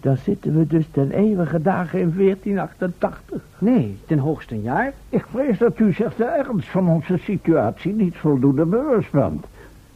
dan 0.00 0.16
zitten 0.16 0.58
we 0.58 0.66
dus 0.66 0.84
ten 0.90 1.10
eeuwige 1.10 1.62
dagen 1.62 2.00
in 2.00 2.14
1488. 2.16 3.42
Nee, 3.58 3.98
ten 4.06 4.18
hoogste 4.18 4.54
een 4.54 4.62
jaar. 4.62 4.92
Ik 5.08 5.24
vrees 5.30 5.58
dat 5.58 5.78
u 5.78 5.92
zich 5.92 6.14
de 6.14 6.24
ernst 6.24 6.68
van 6.68 6.88
onze 6.88 7.18
situatie 7.18 7.92
niet 7.92 8.16
voldoende 8.16 8.64
bewust 8.64 9.10
bent. 9.10 9.46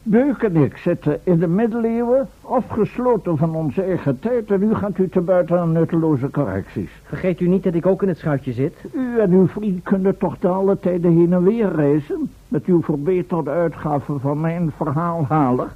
Beuk 0.05 0.43
en 0.43 0.55
ik 0.55 0.77
zitten 0.77 1.19
in 1.23 1.39
de 1.39 1.47
middeleeuwen, 1.47 2.27
afgesloten 2.41 3.37
van 3.37 3.55
onze 3.55 3.81
eigen 3.81 4.19
tijd... 4.19 4.51
en 4.51 4.59
nu 4.59 4.75
gaat 4.75 4.97
u 4.97 5.09
te 5.09 5.21
buiten 5.21 5.59
aan 5.59 5.71
nutteloze 5.71 6.29
correcties. 6.29 6.89
Vergeet 7.03 7.39
u 7.39 7.47
niet 7.47 7.63
dat 7.63 7.73
ik 7.73 7.85
ook 7.85 8.01
in 8.01 8.07
het 8.07 8.17
schuitje 8.17 8.53
zit. 8.53 8.73
U 8.93 9.19
en 9.19 9.31
uw 9.31 9.47
vriend 9.47 9.83
kunnen 9.83 10.17
toch 10.17 10.39
de 10.39 10.47
alle 10.47 10.79
tijden 10.79 11.11
heen 11.11 11.33
en 11.33 11.43
weer 11.43 11.75
reizen... 11.75 12.31
met 12.47 12.65
uw 12.65 12.81
verbeterde 12.81 13.49
uitgave 13.49 14.19
van 14.19 14.41
mijn 14.41 14.71
verhaalhaler. 14.77 15.67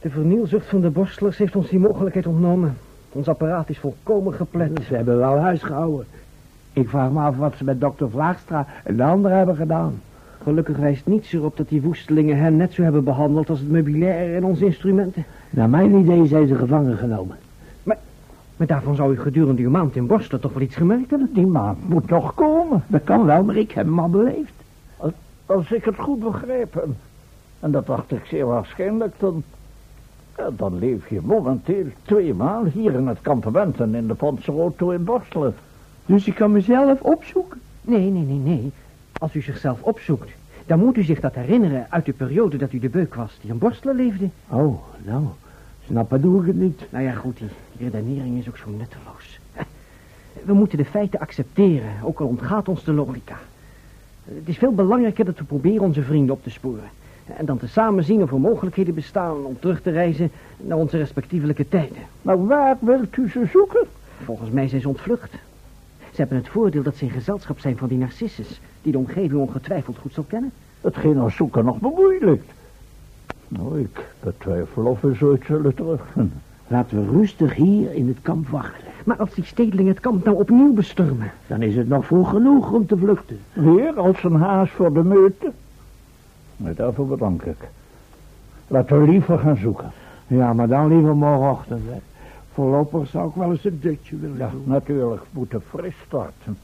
De 0.00 0.10
vernielzucht 0.10 0.66
van 0.66 0.80
de 0.80 0.90
borstelers 0.90 1.38
heeft 1.38 1.56
ons 1.56 1.68
die 1.68 1.78
mogelijkheid 1.78 2.26
ontnomen. 2.26 2.76
Ons 3.12 3.28
apparaat 3.28 3.68
is 3.68 3.78
volkomen 3.78 4.32
geplet. 4.32 4.80
Ze 4.86 4.94
hebben 4.94 5.18
wel 5.18 5.38
huis 5.38 5.62
gehouden. 5.62 6.06
Ik 6.72 6.88
vraag 6.88 7.10
me 7.10 7.20
af 7.20 7.36
wat 7.36 7.54
ze 7.56 7.64
met 7.64 7.80
dokter 7.80 8.10
Vlaagstra 8.10 8.66
en 8.84 8.96
de 8.96 9.04
anderen 9.04 9.36
hebben 9.36 9.56
gedaan. 9.56 10.00
Gelukkig 10.44 10.76
wijst 10.76 11.06
niets 11.06 11.32
erop 11.32 11.56
dat 11.56 11.68
die 11.68 11.82
woestelingen 11.82 12.36
hen 12.36 12.56
net 12.56 12.72
zo 12.72 12.82
hebben 12.82 13.04
behandeld 13.04 13.50
als 13.50 13.58
het 13.58 13.70
meubilair 13.70 14.36
en 14.36 14.44
onze 14.44 14.64
instrumenten. 14.64 15.24
Naar 15.50 15.68
mijn 15.68 15.94
idee 15.94 16.26
zijn 16.26 16.48
ze 16.48 16.54
gevangen 16.54 16.96
genomen. 16.96 17.36
Maar 18.56 18.66
daarvan 18.66 18.94
zou 18.94 19.12
u 19.12 19.18
gedurende 19.18 19.62
uw 19.62 19.70
maand 19.70 19.96
in 19.96 20.06
Borstelen 20.06 20.40
toch 20.40 20.52
wel 20.52 20.62
iets 20.62 20.76
gemerkt 20.76 21.10
hebben? 21.10 21.30
Die 21.32 21.46
maand 21.46 21.88
moet 21.88 22.08
nog 22.08 22.34
komen. 22.34 22.84
Dat 22.86 23.04
kan 23.04 23.24
wel, 23.24 23.44
maar 23.44 23.56
ik 23.56 23.70
heb 23.72 23.86
hem 23.86 23.98
al 23.98 24.08
beleefd. 24.08 24.52
Als 25.46 25.72
ik 25.72 25.84
het 25.84 25.98
goed 25.98 26.20
begrijp, 26.20 26.76
en, 26.76 26.96
en 27.60 27.70
dat 27.70 27.86
dacht 27.86 28.12
ik 28.12 28.24
zeer 28.24 28.46
waarschijnlijk, 28.46 29.14
dan, 29.18 29.42
ja, 30.36 30.50
dan 30.56 30.78
leef 30.78 31.08
je 31.08 31.20
momenteel 31.22 31.86
tweemaal 32.02 32.64
hier 32.64 32.92
in 32.92 33.06
het 33.06 33.20
kampement 33.20 33.80
en 33.80 33.94
in 33.94 34.06
de 34.06 34.14
panzerauto 34.14 34.90
in 34.90 35.04
Borstelen. 35.04 35.54
Dus 36.06 36.26
ik 36.26 36.34
kan 36.34 36.52
mezelf 36.52 37.00
opzoeken. 37.00 37.60
Nee, 37.80 38.10
nee, 38.10 38.22
nee, 38.22 38.38
nee. 38.38 38.72
Als 39.24 39.34
u 39.34 39.42
zichzelf 39.42 39.82
opzoekt, 39.82 40.30
dan 40.66 40.78
moet 40.78 40.96
u 40.96 41.02
zich 41.02 41.20
dat 41.20 41.34
herinneren 41.34 41.86
uit 41.90 42.04
de 42.04 42.12
periode 42.12 42.56
dat 42.56 42.72
u 42.72 42.78
de 42.78 42.88
beuk 42.88 43.14
was 43.14 43.38
die 43.40 43.50
in 43.50 43.58
Borstelen 43.58 43.96
leefde. 43.96 44.28
Oh, 44.48 44.82
nou, 45.04 45.24
snappen 45.86 46.20
doe 46.20 46.40
ik 46.40 46.46
het 46.46 46.56
niet. 46.56 46.82
Nou 46.90 47.04
ja, 47.04 47.12
goed, 47.12 47.38
die, 47.38 47.48
redenering 47.78 48.38
is 48.38 48.48
ook 48.48 48.56
zo 48.56 48.70
nutteloos. 48.70 49.38
We 50.44 50.52
moeten 50.52 50.78
de 50.78 50.84
feiten 50.84 51.20
accepteren, 51.20 51.90
ook 52.02 52.20
al 52.20 52.26
ontgaat 52.26 52.68
ons 52.68 52.84
de 52.84 52.92
logica. 52.92 53.38
Het 54.24 54.48
is 54.48 54.58
veel 54.58 54.74
belangrijker 54.74 55.24
dat 55.24 55.38
we 55.38 55.44
proberen 55.44 55.82
onze 55.82 56.02
vrienden 56.02 56.34
op 56.34 56.42
te 56.42 56.50
sporen. 56.50 56.90
En 57.36 57.46
dan 57.46 57.58
tezamen 57.58 58.04
zien 58.04 58.22
of 58.22 58.30
er 58.30 58.40
mogelijkheden 58.40 58.94
bestaan 58.94 59.44
om 59.44 59.58
terug 59.60 59.82
te 59.82 59.90
reizen 59.90 60.30
naar 60.56 60.78
onze 60.78 60.96
respectievelijke 60.96 61.68
tijden. 61.68 62.02
Maar 62.22 62.46
waar 62.46 62.76
wilt 62.80 63.16
u 63.16 63.28
ze 63.28 63.46
zoeken? 63.52 63.86
Volgens 64.24 64.50
mij 64.50 64.68
zijn 64.68 64.80
ze 64.80 64.88
ontvlucht. 64.88 65.30
Ze 65.98 66.20
hebben 66.20 66.36
het 66.36 66.48
voordeel 66.48 66.82
dat 66.82 66.96
ze 66.96 67.04
in 67.04 67.10
gezelschap 67.10 67.58
zijn 67.58 67.76
van 67.76 67.88
die 67.88 67.98
narcissus... 67.98 68.60
die 68.84 68.92
de 68.92 68.98
omgeving 68.98 69.40
ongetwijfeld 69.40 69.98
goed 69.98 70.12
zal 70.12 70.24
kennen. 70.28 70.50
Hetgeen 70.80 71.20
ons 71.22 71.36
zoeken 71.36 71.64
nog 71.64 71.78
bemoeilijkt. 71.78 72.52
Nou, 73.48 73.80
ik 73.80 74.04
betwijfel 74.20 74.84
of 74.84 75.00
we 75.00 75.14
zoiets 75.14 75.46
zullen 75.46 75.74
terugvinden. 75.74 76.42
Laten 76.66 77.04
we 77.06 77.18
rustig 77.18 77.54
hier 77.54 77.94
in 77.94 78.08
het 78.08 78.16
kamp 78.22 78.48
wachten. 78.48 78.84
Maar 79.04 79.16
als 79.16 79.34
die 79.34 79.44
stedelingen 79.44 79.92
het 79.92 80.00
kamp 80.00 80.24
nou 80.24 80.36
opnieuw 80.36 80.72
bestormen... 80.72 81.30
Dan 81.46 81.62
is 81.62 81.76
het 81.76 81.88
nog 81.88 82.06
vroeg 82.06 82.30
genoeg 82.30 82.72
om 82.72 82.86
te 82.86 82.96
vluchten. 82.96 83.38
Weer 83.52 83.92
als 83.94 84.22
een 84.24 84.34
haas 84.34 84.70
voor 84.70 84.92
de 84.94 85.02
meute? 85.04 85.52
Nee, 86.56 86.74
daarvoor 86.74 87.06
bedank 87.06 87.42
ik. 87.42 87.68
Laten 88.68 89.00
we 89.00 89.08
liever 89.08 89.38
gaan 89.38 89.56
zoeken. 89.56 89.90
Ja, 90.26 90.52
maar 90.52 90.68
dan 90.68 90.88
liever 90.88 91.16
morgenochtend. 91.16 91.82
Hè. 91.88 91.98
Voorlopig 92.52 93.08
zou 93.08 93.28
ik 93.28 93.34
wel 93.34 93.50
eens 93.50 93.64
een 93.64 93.78
dutje 93.80 94.16
willen 94.16 94.36
Ja, 94.38 94.50
doen. 94.50 94.62
natuurlijk. 94.66 95.20
We 95.22 95.26
moeten 95.38 95.62
fris 95.68 95.94
starten. 96.06 96.56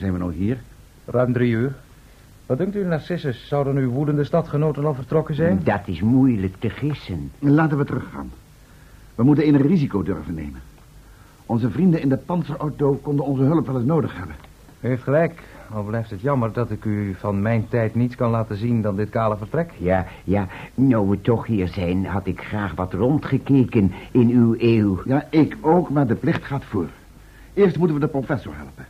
Lang 0.00 0.10
zijn 0.10 0.12
we 0.12 0.18
nou 0.18 0.44
hier? 0.44 0.58
Ruim 1.04 1.32
drie 1.32 1.50
uur. 1.50 1.74
Wat 2.46 2.58
denkt 2.58 2.76
u, 2.76 2.84
Narcissus? 2.84 3.46
Zouden 3.48 3.76
uw 3.76 3.90
woedende 3.90 4.24
stadgenoten 4.24 4.84
al 4.84 4.94
vertrokken 4.94 5.34
zijn? 5.34 5.60
Dat 5.64 5.80
is 5.84 6.00
moeilijk 6.00 6.54
te 6.58 6.70
gissen. 6.70 7.30
Laten 7.38 7.78
we 7.78 7.84
teruggaan. 7.84 8.30
We 9.14 9.22
moeten 9.22 9.48
een 9.48 9.62
risico 9.62 10.02
durven 10.02 10.34
nemen. 10.34 10.60
Onze 11.46 11.70
vrienden 11.70 12.00
in 12.00 12.08
de 12.08 12.16
panzerauto 12.16 12.98
konden 13.02 13.24
onze 13.24 13.42
hulp 13.42 13.66
wel 13.66 13.76
eens 13.76 13.84
nodig 13.84 14.16
hebben. 14.16 14.34
U 14.80 14.88
heeft 14.88 15.02
gelijk. 15.02 15.42
Al 15.72 15.82
blijft 15.82 16.10
het 16.10 16.20
jammer 16.20 16.52
dat 16.52 16.70
ik 16.70 16.84
u 16.84 17.14
van 17.14 17.42
mijn 17.42 17.68
tijd 17.68 17.94
niets 17.94 18.14
kan 18.14 18.30
laten 18.30 18.56
zien 18.56 18.82
dan 18.82 18.96
dit 18.96 19.10
kale 19.10 19.36
vertrek. 19.36 19.70
Ja, 19.78 20.06
ja, 20.24 20.46
nou 20.74 21.08
we 21.08 21.20
toch 21.20 21.46
hier 21.46 21.68
zijn, 21.68 22.06
had 22.06 22.26
ik 22.26 22.40
graag 22.40 22.74
wat 22.74 22.92
rondgekeken 22.92 23.92
in 24.10 24.28
uw 24.30 24.54
eeuw. 24.58 25.02
Ja, 25.04 25.26
ik 25.30 25.56
ook, 25.60 25.90
maar 25.90 26.06
de 26.06 26.14
plicht 26.14 26.44
gaat 26.44 26.64
voor. 26.64 26.86
Eerst 27.54 27.76
moeten 27.76 27.96
we 27.96 28.02
de 28.02 28.08
professor 28.08 28.54
helpen. 28.56 28.86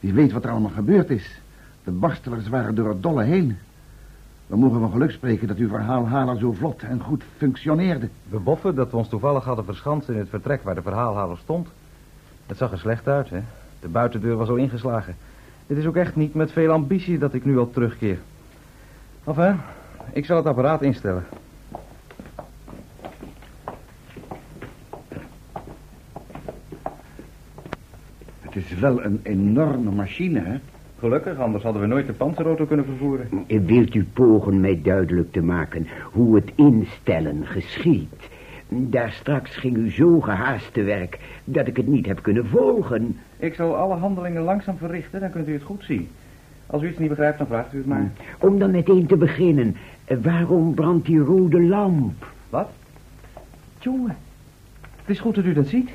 Wie 0.00 0.12
weet 0.12 0.32
wat 0.32 0.44
er 0.44 0.50
allemaal 0.50 0.70
gebeurd 0.70 1.10
is. 1.10 1.40
De 1.84 1.90
barstelers 1.90 2.48
waren 2.48 2.74
door 2.74 2.88
het 2.88 3.02
dolle 3.02 3.22
heen. 3.24 3.58
We 4.46 4.56
mogen 4.56 4.80
van 4.80 4.90
geluk 4.90 5.10
spreken 5.10 5.48
dat 5.48 5.56
uw 5.56 5.68
verhaalhaler 5.68 6.38
zo 6.38 6.52
vlot 6.52 6.82
en 6.82 7.00
goed 7.00 7.22
functioneerde. 7.36 8.08
We 8.28 8.38
boffen 8.38 8.74
dat 8.74 8.90
we 8.90 8.96
ons 8.96 9.08
toevallig 9.08 9.44
hadden 9.44 9.64
verschanst 9.64 10.08
in 10.08 10.18
het 10.18 10.28
vertrek 10.28 10.62
waar 10.62 10.74
de 10.74 10.82
verhaalhaler 10.82 11.38
stond. 11.38 11.68
Het 12.46 12.56
zag 12.56 12.72
er 12.72 12.78
slecht 12.78 13.08
uit, 13.08 13.30
hè. 13.30 13.40
De 13.80 13.88
buitendeur 13.88 14.36
was 14.36 14.48
al 14.48 14.56
ingeslagen. 14.56 15.16
Het 15.66 15.78
is 15.78 15.86
ook 15.86 15.96
echt 15.96 16.16
niet 16.16 16.34
met 16.34 16.52
veel 16.52 16.70
ambitie 16.70 17.18
dat 17.18 17.34
ik 17.34 17.44
nu 17.44 17.58
al 17.58 17.70
terugkeer. 17.70 18.18
Enfin, 19.24 19.56
ik 20.12 20.24
zal 20.24 20.36
het 20.36 20.46
apparaat 20.46 20.82
instellen. 20.82 21.24
Is 28.70 28.78
wel 28.78 29.04
een 29.04 29.20
enorme 29.22 29.90
machine, 29.90 30.40
hè? 30.40 30.58
Gelukkig, 30.98 31.38
anders 31.38 31.62
hadden 31.62 31.82
we 31.82 31.88
nooit 31.88 32.06
de 32.06 32.12
panzerauto 32.12 32.64
kunnen 32.64 32.84
vervoeren. 32.84 33.28
Wilt 33.66 33.94
u 33.94 34.04
pogen 34.12 34.60
mij 34.60 34.80
duidelijk 34.82 35.32
te 35.32 35.42
maken 35.42 35.86
hoe 36.12 36.34
het 36.34 36.52
instellen 36.54 37.46
geschiet? 37.46 38.28
Daar 38.68 39.10
straks 39.12 39.56
ging 39.56 39.76
u 39.76 39.90
zo 39.90 40.20
gehaast 40.20 40.72
te 40.72 40.82
werk 40.82 41.18
dat 41.44 41.66
ik 41.66 41.76
het 41.76 41.86
niet 41.86 42.06
heb 42.06 42.22
kunnen 42.22 42.46
volgen. 42.46 43.16
Ik 43.36 43.54
zal 43.54 43.76
alle 43.76 43.94
handelingen 43.94 44.42
langzaam 44.42 44.76
verrichten, 44.76 45.20
dan 45.20 45.30
kunt 45.30 45.48
u 45.48 45.52
het 45.52 45.62
goed 45.62 45.84
zien. 45.84 46.08
Als 46.66 46.82
u 46.82 46.88
iets 46.88 46.98
niet 46.98 47.08
begrijpt, 47.08 47.38
dan 47.38 47.46
vraagt 47.46 47.74
u 47.74 47.76
het 47.76 47.86
maar. 47.86 48.10
Om 48.38 48.58
dan 48.58 48.70
meteen 48.70 49.06
te 49.06 49.16
beginnen, 49.16 49.76
waarom 50.22 50.74
brandt 50.74 51.06
die 51.06 51.18
rode 51.18 51.62
lamp? 51.62 52.26
Wat? 52.50 52.70
Jongen, 53.78 54.16
het 54.80 55.10
is 55.10 55.20
goed 55.20 55.34
dat 55.34 55.44
u 55.44 55.52
dat 55.52 55.66
ziet. 55.66 55.90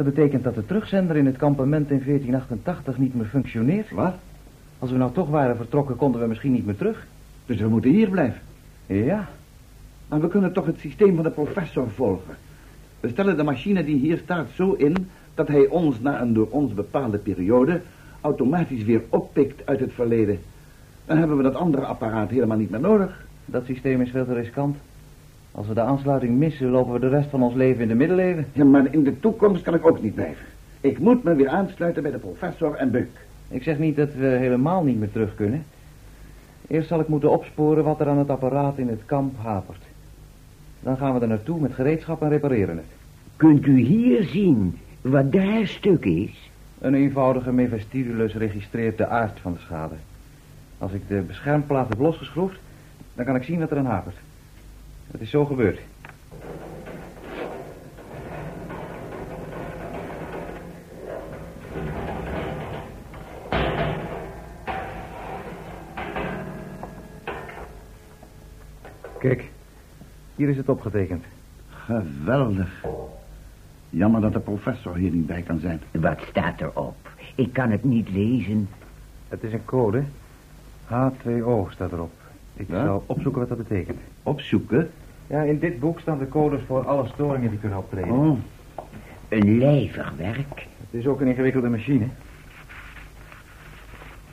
Dat 0.00 0.14
betekent 0.14 0.44
dat 0.44 0.54
de 0.54 0.66
terugzender 0.66 1.16
in 1.16 1.26
het 1.26 1.36
kampement 1.36 1.90
in 1.90 2.02
1488 2.04 2.98
niet 2.98 3.14
meer 3.14 3.26
functioneert. 3.26 3.90
Wat? 3.90 4.14
Als 4.78 4.90
we 4.90 4.96
nou 4.96 5.12
toch 5.12 5.28
waren 5.28 5.56
vertrokken, 5.56 5.96
konden 5.96 6.20
we 6.20 6.26
misschien 6.26 6.52
niet 6.52 6.66
meer 6.66 6.76
terug. 6.76 7.06
Dus 7.46 7.60
we 7.60 7.68
moeten 7.68 7.90
hier 7.90 8.08
blijven. 8.08 8.40
Ja, 8.86 9.28
Maar 10.08 10.20
we 10.20 10.28
kunnen 10.28 10.52
toch 10.52 10.66
het 10.66 10.78
systeem 10.78 11.14
van 11.14 11.24
de 11.24 11.30
professor 11.30 11.90
volgen. 11.90 12.34
We 13.00 13.08
stellen 13.08 13.36
de 13.36 13.42
machine 13.42 13.84
die 13.84 13.98
hier 13.98 14.18
staat 14.18 14.48
zo 14.54 14.72
in... 14.72 15.08
dat 15.34 15.48
hij 15.48 15.66
ons 15.66 16.00
na 16.00 16.20
een 16.20 16.32
door 16.32 16.48
ons 16.50 16.74
bepaalde 16.74 17.18
periode... 17.18 17.80
automatisch 18.20 18.84
weer 18.84 19.02
oppikt 19.08 19.66
uit 19.66 19.80
het 19.80 19.92
verleden. 19.92 20.38
Dan 21.04 21.16
hebben 21.16 21.36
we 21.36 21.42
dat 21.42 21.54
andere 21.54 21.84
apparaat 21.84 22.30
helemaal 22.30 22.58
niet 22.58 22.70
meer 22.70 22.80
nodig. 22.80 23.26
dat 23.44 23.64
systeem 23.64 24.00
is 24.00 24.10
veel 24.10 24.24
te 24.24 24.34
riskant. 24.34 24.76
Als 25.52 25.66
we 25.66 25.74
de 25.74 25.80
aansluiting 25.80 26.38
missen, 26.38 26.70
lopen 26.70 26.92
we 26.92 26.98
de 26.98 27.08
rest 27.08 27.30
van 27.30 27.42
ons 27.42 27.54
leven 27.54 27.82
in 27.82 27.88
de 27.88 27.94
middeleeuwen. 27.94 28.46
Ja, 28.52 28.64
maar 28.64 28.86
in 28.90 29.02
de 29.02 29.20
toekomst 29.20 29.62
kan 29.62 29.74
ik 29.74 29.86
ook 29.86 30.02
niet 30.02 30.14
blijven. 30.14 30.46
Ik 30.80 30.98
moet 30.98 31.24
me 31.24 31.34
weer 31.34 31.48
aansluiten 31.48 32.02
bij 32.02 32.12
de 32.12 32.18
professor 32.18 32.74
en 32.74 32.90
Buck. 32.90 33.08
Ik 33.48 33.62
zeg 33.62 33.78
niet 33.78 33.96
dat 33.96 34.14
we 34.14 34.26
helemaal 34.26 34.84
niet 34.84 34.98
meer 34.98 35.12
terug 35.12 35.34
kunnen. 35.34 35.64
Eerst 36.66 36.88
zal 36.88 37.00
ik 37.00 37.08
moeten 37.08 37.30
opsporen 37.30 37.84
wat 37.84 38.00
er 38.00 38.08
aan 38.08 38.18
het 38.18 38.30
apparaat 38.30 38.78
in 38.78 38.88
het 38.88 39.04
kamp 39.06 39.34
hapert. 39.38 39.82
Dan 40.80 40.96
gaan 40.96 41.14
we 41.14 41.20
er 41.20 41.28
naartoe 41.28 41.60
met 41.60 41.74
gereedschap 41.74 42.22
en 42.22 42.28
repareren 42.28 42.76
het. 42.76 42.86
Kunt 43.36 43.66
u 43.66 43.78
hier 43.78 44.22
zien 44.22 44.78
wat 45.00 45.32
daar 45.32 45.66
stuk 45.66 46.04
is? 46.04 46.50
Een 46.78 46.94
eenvoudige 46.94 47.52
Mephistirilus 47.52 48.34
registreert 48.34 48.98
de 48.98 49.06
aard 49.06 49.40
van 49.40 49.52
de 49.52 49.58
schade. 49.58 49.94
Als 50.78 50.92
ik 50.92 51.08
de 51.08 51.20
beschermplaat 51.26 51.88
heb 51.88 51.98
losgeschroefd, 51.98 52.58
dan 53.14 53.24
kan 53.24 53.36
ik 53.36 53.42
zien 53.42 53.58
wat 53.58 53.70
er 53.70 53.78
aan 53.78 53.86
hapert. 53.86 54.16
Het 55.10 55.20
is 55.20 55.30
zo 55.30 55.44
gebeurd. 55.44 55.80
Kijk, 69.18 69.50
hier 70.36 70.48
is 70.48 70.56
het 70.56 70.68
opgetekend. 70.68 71.24
Geweldig. 71.68 72.84
Jammer 73.90 74.20
dat 74.20 74.32
de 74.32 74.40
professor 74.40 74.96
hier 74.96 75.10
niet 75.10 75.26
bij 75.26 75.42
kan 75.42 75.58
zijn. 75.58 75.80
Wat 75.90 76.20
staat 76.28 76.60
erop? 76.60 77.08
Ik 77.34 77.52
kan 77.52 77.70
het 77.70 77.84
niet 77.84 78.10
lezen. 78.10 78.68
Het 79.28 79.42
is 79.42 79.52
een 79.52 79.64
code. 79.64 80.02
H2O 80.86 81.70
staat 81.70 81.92
erop. 81.92 82.19
Ik 82.60 82.68
Ja? 82.68 82.84
zal 82.84 83.04
opzoeken 83.06 83.40
wat 83.40 83.48
dat 83.48 83.68
betekent. 83.68 83.98
Opzoeken? 84.22 84.90
Ja, 85.26 85.42
in 85.42 85.58
dit 85.58 85.80
boek 85.80 86.00
staan 86.00 86.18
de 86.18 86.28
codes 86.28 86.60
voor 86.66 86.86
alle 86.86 87.06
storingen 87.06 87.50
die 87.50 87.58
kunnen 87.58 87.78
optreden. 87.78 88.10
Oh, 88.12 88.38
Een 89.28 89.58
lijvig 89.58 90.12
werk. 90.16 90.66
Het 90.90 91.00
is 91.00 91.06
ook 91.06 91.20
een 91.20 91.26
ingewikkelde 91.26 91.68
machine. 91.68 92.06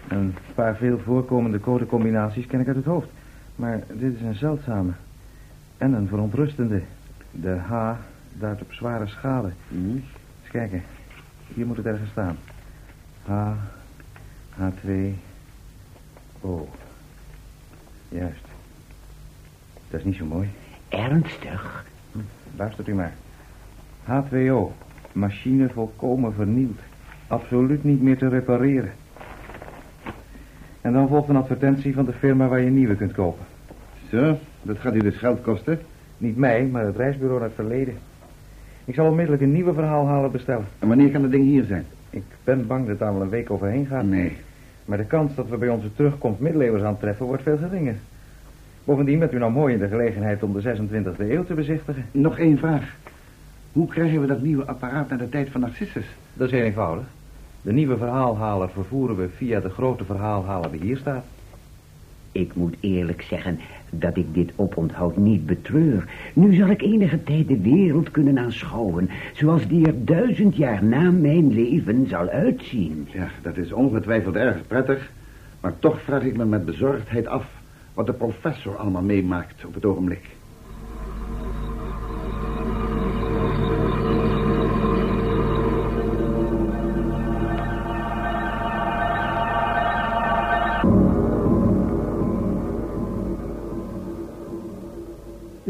Een 0.08 0.36
paar 0.56 0.76
veel 0.76 1.00
voorkomende 1.00 1.60
codecombinaties 1.60 2.46
ken 2.48 2.60
ik 2.60 2.68
uit 2.68 2.76
het 2.76 2.86
hoofd. 2.86 3.08
Maar 3.56 3.84
dit 3.94 4.16
is 4.16 4.22
een 4.22 4.36
zeldzame. 4.36 4.92
En 5.78 5.94
een 5.94 6.08
verontrustende. 6.08 6.82
De 7.32 7.56
H 7.68 7.92
duidt 8.34 8.62
op 8.62 8.74
zware 8.74 9.08
schade. 9.08 9.50
hm. 9.68 9.76
Eens 9.76 10.52
kijken. 10.52 10.84
Hier 11.54 11.66
moet 11.66 11.78
het 11.78 11.86
ergens 11.86 12.10
staan. 12.10 12.38
H, 13.26 13.52
H2, 14.60 14.90
O. 16.42 16.68
Juist. 18.10 18.46
Dat 19.90 20.00
is 20.00 20.06
niet 20.06 20.16
zo 20.16 20.26
mooi. 20.26 20.50
Ernstig. 20.90 21.86
Luistert 22.56 22.88
u 22.88 22.94
maar. 22.94 23.14
H2O. 24.06 24.72
Machine 25.12 25.70
volkomen 25.70 26.34
vernield. 26.34 26.80
Absoluut 27.28 27.84
niet 27.84 28.02
meer 28.02 28.18
te 28.18 28.28
repareren. 28.28 28.92
En 30.82 30.94
dan 30.94 31.08
volgt 31.08 31.30
een 31.30 31.36
advertentie 31.36 31.94
van 31.94 32.06
de 32.06 32.14
firma 32.14 32.48
waar 32.48 32.62
je 32.62 32.70
nieuwe 32.70 32.96
kunt 32.96 33.14
kopen. 33.14 33.46
Zo, 34.10 34.38
dat 34.62 34.78
gaat 34.78 34.96
u 34.96 35.00
dus 35.00 35.18
geld 35.18 35.42
kosten. 35.42 35.80
Niet 36.18 36.38
mij, 36.38 36.66
maar 36.66 36.86
het 36.86 36.96
reisbureau 36.96 37.40
naar 37.40 37.48
het 37.48 37.58
verleden. 37.58 37.98
Ik 38.86 38.94
zal 38.94 39.08
onmiddellijk 39.08 39.44
een 39.44 39.52
nieuwe 39.52 39.74
verhaalhaler 39.74 40.32
bestellen. 40.32 40.66
En 40.80 40.88
wanneer 40.88 41.12
kan 41.12 41.22
dat 41.22 41.32
ding 41.32 41.44
hier 41.44 41.64
zijn? 41.64 41.86
Ik 42.10 42.24
ben 42.44 42.68
bang 42.68 42.88
dat 42.88 43.00
daar 43.00 43.14
wel 43.14 43.22
een 43.22 43.30
week 43.30 43.52
overheen 43.52 43.86
gaat. 43.86 44.04
Nee. 44.04 44.38
Maar 44.88 44.98
de 44.98 45.06
kans 45.06 45.36
dat 45.36 45.50
we 45.50 45.58
bij 45.58 45.70
onze 45.70 45.94
terugkomst 45.94 46.40
middeleeuwers 46.40 46.84
aantreffen 46.84 47.26
wordt 47.26 47.44
veel 47.44 47.58
geringer. 47.58 47.96
Bovendien 48.84 49.20
bent 49.20 49.34
u 49.34 49.38
nou 49.38 49.52
mooi 49.52 49.74
in 49.74 49.80
de 49.80 49.88
gelegenheid 49.88 50.44
om 50.44 50.54
de 50.54 50.62
26e 50.62 51.20
eeuw 51.20 51.44
te 51.44 51.54
bezichtigen. 51.54 52.06
Nog 52.12 52.40
één 52.40 52.58
vraag. 52.58 52.96
Hoe 53.72 53.88
krijgen 53.88 54.22
we 54.22 54.28
dat 54.28 54.42
nieuwe 54.42 54.66
apparaat 54.66 55.10
naar 55.10 55.18
de 55.18 55.30
tijd 55.30 55.50
van 55.50 55.62
Narcissus? 55.62 56.06
Dat 56.34 56.48
is 56.48 56.54
heel 56.54 56.64
eenvoudig. 56.64 57.06
De 57.62 57.74
nieuwe 57.74 57.98
verhaalhaler 57.98 58.70
vervoeren 58.70 59.18
we 59.18 59.30
via 59.30 59.60
de 59.60 59.70
grote 59.70 60.06
verhaalhaler 60.06 60.72
die 60.72 60.82
hier 60.82 60.98
staat. 60.98 61.26
Ik 62.32 62.56
moet 62.56 62.76
eerlijk 62.80 63.22
zeggen 63.22 63.60
dat 63.90 64.18
ik 64.18 64.34
dit 64.34 64.52
oponthoud 64.56 65.18
niet 65.18 65.46
betreur. 65.46 66.06
Nu 66.34 66.54
zal 66.54 66.68
ik 66.68 66.82
enige 66.82 67.24
tijd 67.24 67.48
de 67.48 67.60
wereld 67.60 68.12
kunnen 68.12 68.40
aanschouwen... 68.40 69.10
zoals 69.34 69.68
die 69.68 69.88
er 69.88 70.06
duizend 70.06 70.56
jaar 70.56 70.84
na 70.84 71.12
mijn 71.12 71.54
leven 71.54 72.08
zal 72.08 72.28
uitzien. 72.28 73.08
Ja, 73.12 73.30
dat 73.42 73.58
is 73.58 73.72
ongetwijfeld 73.72 74.36
erg 74.36 74.68
prettig. 74.68 75.12
Maar 75.62 75.80
toch 75.80 76.02
vraag 76.02 76.24
ik 76.24 76.38
me 76.38 76.46
met 76.46 76.66
bezorgdheid 76.66 77.28
af... 77.28 77.46
wat 77.94 78.06
de 78.06 78.14
professor 78.14 78.76
allemaal 78.76 79.02
meemaakt 79.02 79.66
op 79.66 79.74
het 79.74 79.86
ogenblik. 79.86 80.37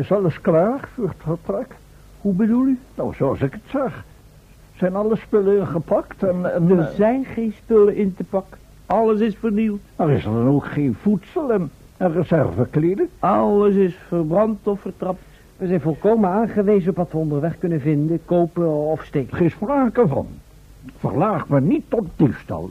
Is 0.08 0.14
alles 0.14 0.42
klaar 0.42 0.90
voor 0.94 1.08
het 1.08 1.18
vertrek? 1.18 1.76
Hoe 2.22 2.34
bedoel 2.34 2.66
u? 2.66 2.80
Nou, 2.96 3.14
zoals 3.16 3.42
ik 3.42 3.52
het 3.52 3.62
zag. 3.72 4.04
Zijn 4.76 4.96
alle 4.96 5.16
spullen 5.16 5.68
gepakt 5.68 6.24
en... 6.24 6.54
en 6.54 6.80
Er 6.80 6.92
zijn 6.96 7.26
geen 7.26 7.54
spullen 7.64 7.96
in 7.96 8.16
te 8.16 8.24
pakken. 8.24 8.58
Alles 8.86 9.20
is 9.20 9.36
vernield. 9.36 9.80
Er 9.96 10.10
is 10.10 10.26
er 10.26 10.32
dan 10.32 10.48
ook 10.48 10.66
geen 10.66 10.96
voedsel 11.02 11.52
en, 11.52 11.72
en 11.98 12.14
reservekleding? 12.14 13.10
Alles 13.20 13.76
is 13.76 13.96
verbrand 14.08 14.68
of 14.68 14.82
vertrapt. 14.82 15.22
We 15.58 15.68
zijn 15.68 15.82
volkomen 15.82 16.30
aangewezen 16.30 16.90
op 16.90 16.96
wat 16.96 17.12
we 17.12 17.18
onderweg 17.18 17.58
kunnen 17.58 17.82
vinden, 17.82 18.20
kopen 18.26 18.70
of 18.72 19.04
steken. 19.04 19.38
Geen 19.38 19.52
sprake 19.52 20.08
van. 20.08 20.28
Verlaag 20.98 21.48
me 21.48 21.62
niet 21.62 21.84
tot 21.88 22.08
diefstal. 22.16 22.70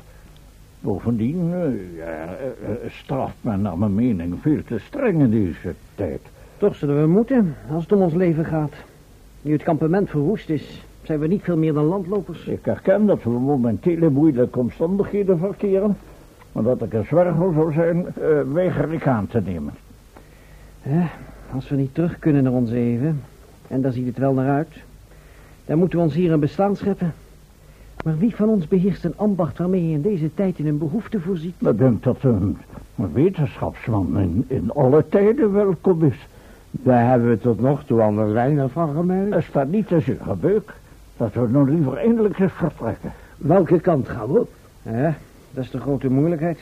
Bovendien 0.80 1.52
eh, 1.52 1.96
ja, 1.96 2.04
eh, 2.04 2.70
eh, 2.70 2.90
straft 2.90 3.36
men 3.40 3.62
naar 3.62 3.78
mijn 3.78 3.94
mening 3.94 4.38
veel 4.40 4.62
te 4.66 4.78
streng 4.78 5.20
in 5.20 5.30
deze 5.30 5.74
tijd. 5.94 6.20
Toch 6.56 6.74
zullen 6.74 7.00
we 7.00 7.06
moeten, 7.06 7.54
als 7.70 7.82
het 7.82 7.92
om 7.92 8.02
ons 8.02 8.14
leven 8.14 8.44
gaat. 8.44 8.72
Nu 9.42 9.52
het 9.52 9.62
kampement 9.62 10.10
verwoest 10.10 10.48
is, 10.48 10.84
zijn 11.02 11.18
we 11.18 11.26
niet 11.26 11.42
veel 11.42 11.56
meer 11.56 11.72
dan 11.72 11.84
landlopers. 11.84 12.46
Ik 12.46 12.66
erken 12.66 13.06
dat 13.06 13.22
we 13.22 13.30
momenteel 13.30 14.02
in 14.02 14.12
moeilijke 14.12 14.58
omstandigheden 14.58 15.38
verkeren. 15.38 15.96
Maar 16.52 16.62
dat 16.62 16.82
ik 16.82 16.92
een 16.92 17.04
zwerver 17.04 17.52
zou 17.52 17.72
zijn, 17.72 18.06
eh, 18.06 18.40
weiger 18.52 18.92
ik 18.92 19.06
aan 19.06 19.26
te 19.26 19.40
nemen. 19.44 19.72
Ja, 20.82 21.08
als 21.52 21.68
we 21.68 21.76
niet 21.76 21.94
terug 21.94 22.18
kunnen 22.18 22.42
naar 22.42 22.52
ons 22.52 22.70
even, 22.70 23.20
en 23.68 23.80
daar 23.80 23.92
ziet 23.92 24.06
het 24.06 24.18
wel 24.18 24.32
naar 24.32 24.50
uit, 24.50 24.72
dan 25.64 25.78
moeten 25.78 25.98
we 25.98 26.04
ons 26.04 26.14
hier 26.14 26.32
een 26.32 26.40
bestaan 26.40 26.76
scheppen. 26.76 27.12
Maar 28.04 28.18
wie 28.18 28.34
van 28.34 28.48
ons 28.48 28.68
beheerst 28.68 29.04
een 29.04 29.16
ambacht 29.16 29.58
waarmee 29.58 29.88
je 29.88 29.94
in 29.94 30.02
deze 30.02 30.34
tijd 30.34 30.58
in 30.58 30.66
een 30.66 30.78
behoefte 30.78 31.20
voorziet? 31.20 31.54
Ik 31.58 31.78
denk 31.78 32.02
dat 32.02 32.22
een, 32.22 32.56
een 32.96 33.12
wetenschapsman 33.12 34.18
in, 34.18 34.44
in 34.46 34.72
alle 34.72 35.08
tijden 35.08 35.52
welkom 35.52 36.04
is. 36.04 36.26
Daar 36.82 37.08
hebben 37.08 37.28
we 37.28 37.38
tot 37.38 37.60
nog 37.60 37.84
toe 37.84 38.00
anders 38.00 38.32
weinig 38.32 38.70
van 38.70 38.94
gemerkt. 38.94 39.34
Er 39.34 39.42
staat 39.42 39.68
niet 39.68 39.88
te 39.88 40.00
zeggen, 40.00 40.40
Beuk, 40.40 40.72
dat 41.16 41.32
we 41.32 41.48
nog 41.48 41.68
liever 41.68 41.96
eindelijk 41.96 42.38
eens 42.38 42.52
vertrekken. 42.52 43.12
Welke 43.36 43.80
kant 43.80 44.08
gaan 44.08 44.32
we 44.32 44.40
op? 44.40 44.50
Ja, 44.82 45.14
dat 45.50 45.64
is 45.64 45.70
de 45.70 45.80
grote 45.80 46.10
moeilijkheid. 46.10 46.58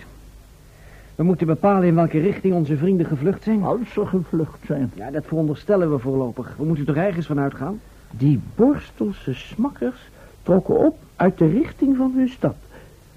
We 1.15 1.23
moeten 1.23 1.47
bepalen 1.47 1.89
in 1.89 1.95
welke 1.95 2.19
richting 2.19 2.55
onze 2.55 2.77
vrienden 2.77 3.07
gevlucht 3.07 3.43
zijn. 3.43 3.63
Als 3.63 3.93
ze 3.93 4.07
gevlucht 4.07 4.59
zijn. 4.67 4.93
Ja, 4.95 5.11
dat 5.11 5.25
veronderstellen 5.27 5.91
we 5.91 5.99
voorlopig. 5.99 6.55
We 6.59 6.65
moeten 6.65 6.87
er 6.87 6.97
ergens 6.97 7.27
van 7.27 7.41
uitgaan. 7.41 7.81
Die 8.11 8.41
borstelse 8.55 9.35
smakkers 9.35 10.09
trokken 10.43 10.79
op 10.79 10.99
uit 11.17 11.39
de 11.39 11.49
richting 11.49 11.97
van 11.97 12.13
hun 12.17 12.29
stad. 12.29 12.55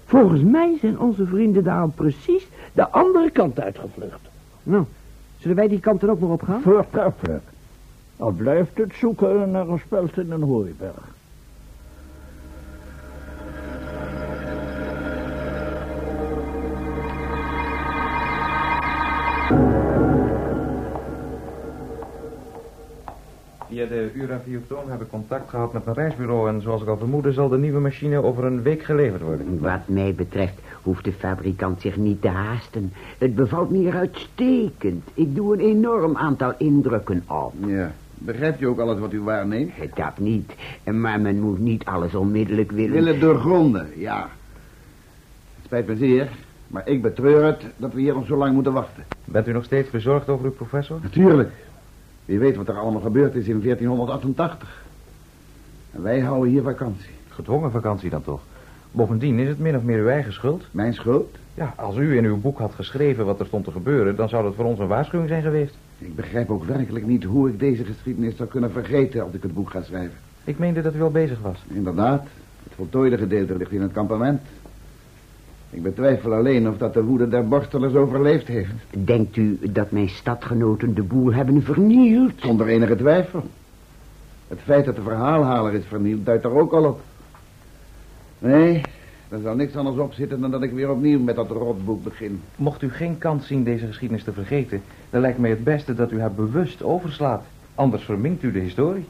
Volgens 0.04 0.42
mij 0.42 0.76
zijn 0.80 0.98
onze 0.98 1.26
vrienden 1.26 1.64
daarom 1.64 1.92
precies 1.92 2.48
de 2.72 2.88
andere 2.88 3.30
kant 3.30 3.60
uitgevlucht. 3.60 4.20
Nou, 4.62 4.84
zullen 5.38 5.56
wij 5.56 5.68
die 5.68 5.80
kant 5.80 6.00
dan 6.00 6.10
ook 6.10 6.20
maar 6.20 6.30
op 6.30 6.42
gaan? 6.42 6.62
Voortreffelijk. 6.62 7.44
Al 8.16 8.30
blijft 8.30 8.78
het 8.78 8.94
zoeken 8.94 9.50
naar 9.50 9.68
een 9.68 9.78
speld 9.78 10.18
in 10.18 10.30
een 10.30 10.42
hooiberg. 10.42 11.16
Via 23.68 23.86
de 23.86 24.10
Ura-Viotoon 24.14 24.90
heb 24.90 25.00
ik 25.00 25.08
contact 25.08 25.50
gehad 25.50 25.72
met 25.72 25.86
een 25.86 25.94
reisbureau... 25.94 26.48
en 26.48 26.62
zoals 26.62 26.82
ik 26.82 26.88
al 26.88 26.96
vermoedde 26.96 27.32
zal 27.32 27.48
de 27.48 27.58
nieuwe 27.58 27.80
machine 27.80 28.22
over 28.22 28.44
een 28.44 28.62
week 28.62 28.82
geleverd 28.82 29.22
worden. 29.22 29.60
Wat 29.60 29.88
mij 29.88 30.14
betreft 30.14 30.60
hoeft 30.88 31.04
de 31.04 31.12
fabrikant 31.12 31.80
zich 31.80 31.96
niet 31.96 32.20
te 32.20 32.28
haasten. 32.28 32.92
Het 33.18 33.34
bevalt 33.34 33.70
me 33.70 33.78
hier 33.78 33.94
uitstekend. 33.94 35.04
Ik 35.14 35.34
doe 35.34 35.54
een 35.54 35.60
enorm 35.60 36.16
aantal 36.16 36.54
indrukken 36.58 37.22
op. 37.26 37.54
Ja. 37.66 37.92
Begrijpt 38.14 38.60
u 38.60 38.66
ook 38.66 38.78
alles 38.78 38.98
wat 38.98 39.12
u 39.12 39.20
waarneemt? 39.20 39.72
Dat 39.94 40.18
niet, 40.18 40.52
maar 40.84 41.20
men 41.20 41.40
moet 41.40 41.58
niet 41.58 41.84
alles 41.84 42.14
onmiddellijk 42.14 42.70
willen... 42.70 42.92
Willen 42.92 43.20
doorgronden, 43.20 43.88
ja. 43.96 44.28
Het 45.54 45.64
spijt 45.64 45.86
me 45.86 45.96
zeer, 45.96 46.28
maar 46.66 46.88
ik 46.88 47.02
betreur 47.02 47.44
het 47.44 47.62
dat 47.76 47.92
we 47.92 48.00
hier 48.00 48.14
nog 48.14 48.26
zo 48.26 48.36
lang 48.36 48.54
moeten 48.54 48.72
wachten. 48.72 49.04
Bent 49.24 49.48
u 49.48 49.52
nog 49.52 49.64
steeds 49.64 49.90
bezorgd 49.90 50.28
over 50.28 50.44
uw 50.44 50.52
professor? 50.52 50.98
Natuurlijk. 51.02 51.52
Wie 52.24 52.38
weet 52.38 52.56
wat 52.56 52.68
er 52.68 52.78
allemaal 52.78 53.00
gebeurd 53.00 53.34
is 53.34 53.48
in 53.48 53.60
1488. 53.60 54.82
En 55.90 56.02
wij 56.02 56.20
houden 56.20 56.50
hier 56.50 56.62
vakantie. 56.62 57.10
Gedwongen 57.28 57.70
vakantie 57.70 58.10
dan 58.10 58.22
toch? 58.22 58.40
Bovendien 58.92 59.38
is 59.38 59.48
het 59.48 59.58
min 59.58 59.76
of 59.76 59.82
meer 59.82 59.98
uw 59.98 60.08
eigen 60.08 60.32
schuld. 60.32 60.64
Mijn 60.70 60.94
schuld? 60.94 61.36
Ja, 61.54 61.74
als 61.76 61.96
u 61.96 62.16
in 62.16 62.24
uw 62.24 62.40
boek 62.40 62.58
had 62.58 62.72
geschreven 62.74 63.24
wat 63.24 63.40
er 63.40 63.46
stond 63.46 63.64
te 63.64 63.70
gebeuren... 63.70 64.16
dan 64.16 64.28
zou 64.28 64.42
dat 64.42 64.54
voor 64.54 64.64
ons 64.64 64.78
een 64.78 64.86
waarschuwing 64.86 65.28
zijn 65.28 65.42
geweest. 65.42 65.74
Ik 65.98 66.14
begrijp 66.14 66.50
ook 66.50 66.64
werkelijk 66.64 67.06
niet 67.06 67.24
hoe 67.24 67.48
ik 67.48 67.58
deze 67.58 67.84
geschiedenis 67.84 68.36
zou 68.36 68.48
kunnen 68.48 68.70
vergeten 68.70 69.22
als 69.22 69.32
ik 69.32 69.42
het 69.42 69.54
boek 69.54 69.70
ga 69.70 69.82
schrijven. 69.82 70.16
Ik 70.44 70.58
meende 70.58 70.82
dat 70.82 70.94
u 70.94 71.02
al 71.02 71.10
bezig 71.10 71.40
was. 71.40 71.64
Inderdaad, 71.68 72.22
het 72.62 72.72
voltooide 72.74 73.18
gedeelte 73.18 73.56
ligt 73.56 73.70
in 73.70 73.82
het 73.82 73.92
kampement. 73.92 74.40
Ik 75.70 75.82
betwijfel 75.82 76.34
alleen 76.34 76.68
of 76.68 76.76
dat 76.76 76.94
de 76.94 77.02
woede 77.02 77.28
der 77.28 77.48
borstelers 77.48 77.94
overleefd 77.94 78.48
heeft. 78.48 78.72
Denkt 78.90 79.36
u 79.36 79.58
dat 79.70 79.90
mijn 79.90 80.08
stadgenoten 80.08 80.94
de 80.94 81.02
boel 81.02 81.32
hebben 81.32 81.62
vernield? 81.62 82.32
Zonder 82.36 82.66
enige 82.66 82.96
twijfel. 82.96 83.42
Het 84.48 84.58
feit 84.64 84.84
dat 84.84 84.96
de 84.96 85.02
verhaalhaler 85.02 85.74
is 85.74 85.84
vernield 85.84 86.24
duidt 86.24 86.44
er 86.44 86.54
ook 86.54 86.72
al 86.72 86.84
op. 86.84 87.00
Nee, 88.38 88.80
er 89.28 89.40
zal 89.42 89.54
niks 89.54 89.76
anders 89.76 89.96
op 89.96 90.12
zitten 90.12 90.40
dan 90.40 90.50
dat 90.50 90.62
ik 90.62 90.72
weer 90.72 90.90
opnieuw 90.90 91.20
met 91.20 91.36
dat 91.36 91.50
rotboek 91.50 92.04
begin. 92.04 92.42
Mocht 92.56 92.82
u 92.82 92.90
geen 92.90 93.18
kans 93.18 93.46
zien 93.46 93.64
deze 93.64 93.86
geschiedenis 93.86 94.24
te 94.24 94.32
vergeten... 94.32 94.82
dan 95.10 95.20
lijkt 95.20 95.38
mij 95.38 95.50
het 95.50 95.64
beste 95.64 95.94
dat 95.94 96.12
u 96.12 96.20
haar 96.20 96.32
bewust 96.32 96.82
overslaat. 96.82 97.44
Anders 97.74 98.02
verminkt 98.04 98.42
u 98.42 98.52
de 98.52 98.58
historie. 98.58 99.06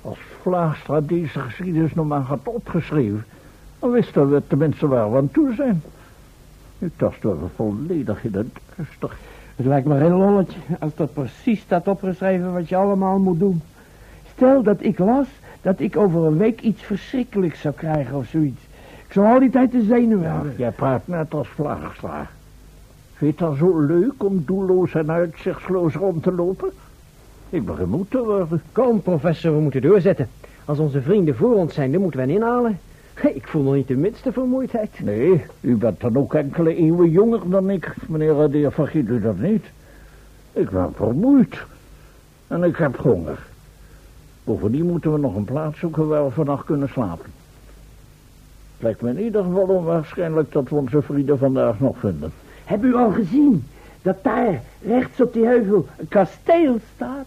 Als 0.00 0.18
Vlaagstra 0.42 1.00
deze 1.00 1.40
geschiedenis 1.40 1.94
nog 1.94 2.06
maar 2.06 2.20
had 2.20 2.40
opgeschreven... 2.44 3.24
dan 3.78 3.90
wisten 3.90 4.30
we 4.30 4.42
tenminste 4.46 4.88
waar 4.88 5.10
we 5.10 5.16
aan 5.16 5.30
toe 5.30 5.54
zijn. 5.54 5.82
Nu 6.80 6.90
tasten 6.96 7.40
we 7.40 7.46
volledig 7.54 8.24
in 8.24 8.34
het 8.34 8.46
duister. 8.76 9.16
Het 9.56 9.66
lijkt 9.66 9.86
me 9.86 9.98
geen 9.98 10.16
lolletje 10.16 10.58
als 10.78 10.94
dat 10.94 11.12
precies 11.12 11.60
staat 11.60 11.88
opgeschreven 11.88 12.52
wat 12.52 12.68
je 12.68 12.76
allemaal 12.76 13.18
moet 13.18 13.38
doen. 13.38 13.62
Stel 14.34 14.62
dat 14.62 14.76
ik 14.80 14.98
las 14.98 15.26
dat 15.62 15.80
ik 15.80 15.96
over 15.96 16.24
een 16.24 16.38
week 16.38 16.60
iets 16.60 16.82
verschrikkelijks 16.82 17.60
zou 17.60 17.74
krijgen 17.74 18.16
of 18.16 18.26
zoiets. 18.26 18.60
Ik 19.06 19.12
zou 19.12 19.26
al 19.26 19.38
die 19.38 19.50
tijd 19.50 19.72
de 19.72 19.82
zenuwen 19.82 20.30
hebben. 20.30 20.54
Jij 20.56 20.70
praat 20.70 21.06
net 21.06 21.34
als 21.34 21.48
Vlaagstra. 21.48 22.28
Vind 23.14 23.18
je 23.18 23.26
het 23.26 23.38
dan 23.38 23.56
zo 23.56 23.80
leuk 23.80 24.24
om 24.24 24.42
doelloos 24.46 24.94
en 24.94 25.10
uitzichtsloos 25.10 25.94
rond 25.94 26.22
te 26.22 26.32
lopen? 26.32 26.70
Ik 27.50 27.64
begin 27.64 27.88
moe 27.88 28.08
te 28.08 28.24
worden. 28.24 28.62
Kom, 28.72 29.02
professor, 29.02 29.54
we 29.54 29.60
moeten 29.60 29.82
doorzetten. 29.82 30.28
Als 30.64 30.78
onze 30.78 31.02
vrienden 31.02 31.36
voor 31.36 31.54
ons 31.54 31.74
zijn, 31.74 31.92
dan 31.92 32.00
moeten 32.00 32.20
we 32.20 32.26
hen 32.26 32.34
inhalen. 32.34 32.78
Ik 33.22 33.46
voel 33.46 33.62
nog 33.62 33.74
niet 33.74 33.88
de 33.88 33.96
minste 33.96 34.32
vermoeidheid. 34.32 35.00
Nee, 35.02 35.44
u 35.60 35.76
bent 35.76 36.00
dan 36.00 36.16
ook 36.16 36.34
enkele 36.34 36.74
eeuwen 36.74 37.10
jonger 37.10 37.50
dan 37.50 37.70
ik, 37.70 37.94
meneer 38.08 38.42
Adair, 38.42 38.72
vergeet 38.72 39.08
u 39.08 39.20
dat 39.20 39.38
niet. 39.38 39.64
Ik 40.52 40.70
ben 40.70 40.92
vermoeid. 40.94 41.58
En 42.46 42.62
ik 42.62 42.76
heb 42.76 42.96
honger. 42.96 43.38
Bovendien 44.44 44.86
moeten 44.86 45.12
we 45.12 45.18
nog 45.18 45.36
een 45.36 45.44
plaats 45.44 45.78
zoeken 45.78 46.08
waar 46.08 46.24
we 46.24 46.30
vannacht 46.30 46.64
kunnen 46.64 46.88
slapen. 46.88 47.30
Het 48.72 48.82
lijkt 48.82 49.00
me 49.00 49.10
in 49.10 49.20
ieder 49.20 49.42
geval 49.42 49.66
onwaarschijnlijk 49.66 50.52
dat 50.52 50.68
we 50.68 50.74
onze 50.74 51.02
vrienden 51.02 51.38
vandaag 51.38 51.80
nog 51.80 51.98
vinden. 51.98 52.32
Heb 52.64 52.84
u 52.84 52.94
al 52.94 53.10
gezien 53.10 53.66
dat 54.02 54.24
daar 54.24 54.62
rechts 54.82 55.20
op 55.20 55.32
die 55.32 55.46
heuvel 55.46 55.86
een 55.96 56.08
kasteel 56.08 56.78
staat? 56.94 57.26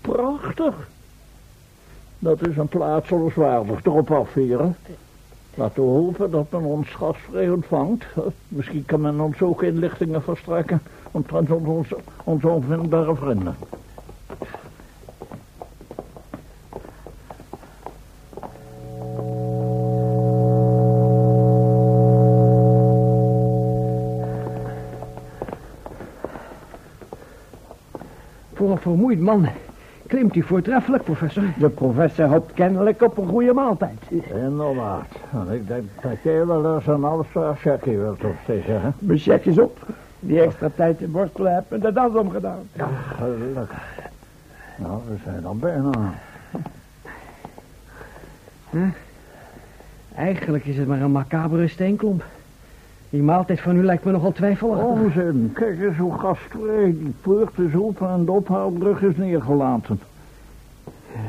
Prachtig. 0.00 0.88
Dat 2.26 2.46
is 2.46 2.56
een 2.56 2.68
plaats 2.68 3.10
waardig 3.34 3.84
erop 3.84 4.10
afveren. 4.10 4.76
Laten 5.54 5.82
we 5.82 5.88
hopen 5.88 6.30
dat 6.30 6.50
men 6.50 6.64
ons 6.64 6.88
gastvrij 6.88 7.50
ontvangt. 7.50 8.04
Misschien 8.48 8.84
kan 8.84 9.00
men 9.00 9.20
ons 9.20 9.42
ook 9.42 9.62
inlichtingen 9.62 10.22
verstrekken 10.22 10.82
omtrent 11.10 11.50
onze, 11.50 11.96
onze 12.24 12.48
onvindbare 12.48 13.14
vrienden. 13.14 13.56
Voor 28.54 28.70
een 28.70 28.78
vermoeid 28.78 29.20
man 29.20 29.48
klimt 30.06 30.34
u 30.36 30.42
voortreffelijk, 30.42 31.04
professor. 31.04 31.42
De 31.58 31.68
professor 31.68 32.26
hoopt 32.26 32.52
kennelijk 32.52 33.02
op 33.02 33.18
een 33.18 33.28
goede 33.28 33.52
maaltijd. 33.52 33.98
Inderdaad. 34.34 35.06
En 35.32 35.52
ik 35.52 35.68
denk 35.68 35.84
dat 36.02 36.16
jij 36.22 36.46
wel 36.46 36.74
eens 36.74 36.86
een 36.86 37.24
zwaar 37.30 37.56
checkje 37.56 37.96
wilt 37.96 38.24
opsteken, 38.24 38.80
hè? 38.80 38.88
Mijn 38.98 39.18
check 39.18 39.44
is 39.44 39.58
op. 39.58 39.78
Die 40.20 40.40
extra 40.40 40.70
tijd 40.74 41.00
in 41.00 41.10
borstelen 41.10 41.54
heb 41.54 41.72
en 41.72 41.80
de 41.80 41.92
das 41.92 42.14
omgedaan. 42.14 42.68
Ja, 42.72 42.88
gelukkig. 43.16 43.84
Nou, 44.76 45.00
we 45.08 45.14
zijn 45.24 45.42
dan 45.42 45.58
bijna. 45.58 45.90
Eigenlijk 50.14 50.64
is 50.64 50.76
het 50.76 50.86
maar 50.86 51.00
een 51.00 51.12
macabere 51.12 51.68
steenklomp. 51.68 52.24
Die 53.16 53.24
maaltijd 53.24 53.60
van 53.60 53.76
u 53.76 53.84
lijkt 53.84 54.04
me 54.04 54.12
nogal 54.12 54.32
twijfelachtig. 54.32 54.86
Onzin. 54.86 55.50
Kijk 55.54 55.80
eens 55.80 55.96
hoe 55.96 56.18
gastvrij. 56.18 56.84
Die 56.84 57.14
poort 57.20 57.58
is 57.58 57.74
open 57.74 58.08
en 58.08 58.24
de 58.24 58.30
ophaalbrug 58.30 59.02
is 59.02 59.16
neergelaten. 59.16 60.00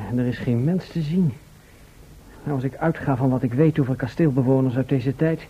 En 0.09 0.17
er 0.17 0.25
is 0.25 0.37
geen 0.37 0.63
mens 0.63 0.87
te 0.87 1.01
zien. 1.01 1.33
Nou, 2.43 2.55
als 2.55 2.63
ik 2.63 2.75
uitga 2.75 3.15
van 3.15 3.29
wat 3.29 3.43
ik 3.43 3.53
weet 3.53 3.79
over 3.79 3.95
kasteelbewoners 3.95 4.75
uit 4.75 4.89
deze 4.89 5.15
tijd... 5.15 5.47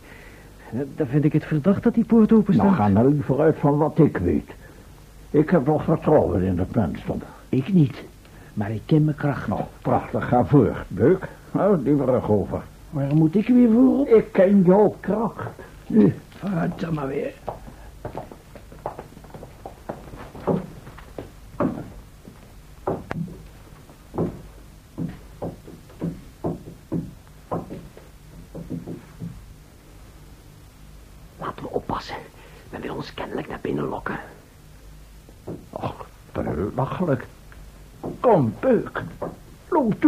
Dan 0.96 1.08
vind 1.08 1.24
ik 1.24 1.34
het 1.34 1.46
verdacht 1.46 1.84
dat 1.84 1.94
die 1.94 2.06
poort 2.06 2.34
open 2.34 2.54
staat. 2.54 2.66
Nou, 2.66 2.78
ga 2.78 2.88
nou 2.88 3.10
liever 3.12 3.40
uit 3.40 3.58
van 3.58 3.78
wat 3.78 4.00
ik 4.00 4.18
weet. 4.18 4.52
Ik 5.30 5.50
heb 5.50 5.66
nog 5.66 5.84
vertrouwen 5.84 6.42
in 6.42 6.58
het 6.58 6.76
mensdom. 6.76 7.22
Ik 7.50 7.74
niet. 7.74 8.04
Maar 8.54 8.72
ik 8.72 8.82
ken 8.86 9.04
mijn 9.04 9.18
kracht. 9.18 9.48
Nou, 9.48 9.62
prachtig, 9.82 10.28
ga 10.28 10.46
voor, 10.46 10.86
Beuk. 10.88 11.28
Nou, 11.52 11.84
die 11.84 12.06
rug 12.06 12.30
over. 12.30 12.62
Waar 12.90 13.16
moet 13.16 13.36
ik 13.36 13.48
weer 13.48 13.72
voor? 13.72 14.08
Ik 14.08 14.32
ken 14.32 14.62
jouw 14.62 14.96
kracht. 15.00 15.50
Vooruit 16.40 16.80
dan 16.80 16.94
maar 16.94 17.08
weer. 17.08 17.34
Laten 31.40 31.64
we 31.64 31.70
oppassen. 31.70 32.16
Men 32.70 32.82
wil 32.82 32.96
ons 32.96 33.14
kennelijk 33.14 33.48
naar 33.48 33.60
binnen 33.62 33.88
lokken. 33.88 34.20
Och, 35.70 36.06
belachelijk. 36.32 37.28
Kom, 38.20 38.56
Beuk. 38.60 39.04
Loop 39.70 40.02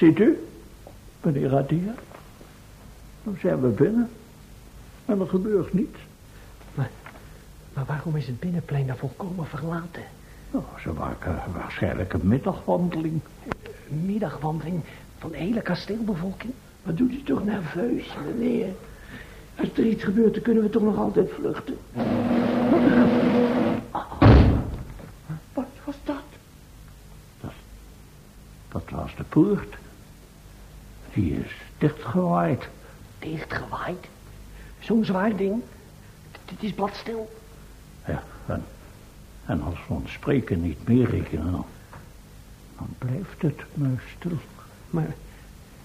Ziet 0.00 0.18
u, 0.18 0.46
meneer 1.22 1.56
Adia? 1.56 1.94
Dan 3.22 3.36
zijn 3.40 3.60
we 3.60 3.68
binnen. 3.68 4.10
En 5.04 5.20
er 5.20 5.28
gebeurt 5.28 5.72
niets. 5.72 5.98
Maar 6.74 7.84
waarom 7.86 8.16
is 8.16 8.26
het 8.26 8.40
binnenplein 8.40 8.86
dan 8.86 8.96
volkomen 8.96 9.46
verlaten? 9.46 10.02
Nou, 10.50 10.64
ze 10.82 10.92
maken 10.92 11.42
waarschijnlijk 11.52 12.12
een 12.12 12.28
middagwandeling. 12.28 13.20
Middagwandeling 13.88 14.80
van 15.18 15.30
de 15.30 15.36
hele 15.36 15.60
kasteelbevolking? 15.60 16.52
Wat 16.82 16.96
doet 16.96 17.12
u 17.12 17.22
toch 17.22 17.44
nerveus, 17.44 18.16
meneer? 18.26 18.68
Als 19.56 19.68
er 19.76 19.86
iets 19.86 20.04
gebeurt, 20.04 20.34
dan 20.34 20.42
kunnen 20.42 20.62
we 20.62 20.70
toch 20.70 20.82
nog 20.82 20.96
altijd 20.96 21.30
vluchten. 21.30 21.76
Wat 25.52 25.68
was 25.84 25.96
dat? 26.04 26.22
Dat 28.68 28.82
was 28.90 29.16
de 29.16 29.24
poort. 29.24 29.76
Die 31.12 31.32
is 31.32 31.52
dichtgewaaid. 31.78 32.68
Dichtgewaaid? 33.18 34.08
Zo'n 34.78 35.04
zwaar 35.04 35.36
ding? 35.36 35.62
Dit 36.44 36.62
is 36.62 36.72
bladstil. 36.72 37.30
Ja, 38.06 38.22
en, 38.46 38.64
en 39.46 39.62
als 39.62 39.78
we 39.88 39.94
ons 39.94 40.12
spreken 40.12 40.62
niet 40.62 40.88
meer 40.88 41.10
rekenen, 41.10 41.52
dan, 41.52 41.66
dan 42.76 42.88
blijft 42.98 43.42
het 43.42 43.62
muisstil. 43.74 44.38
Maar, 44.90 45.14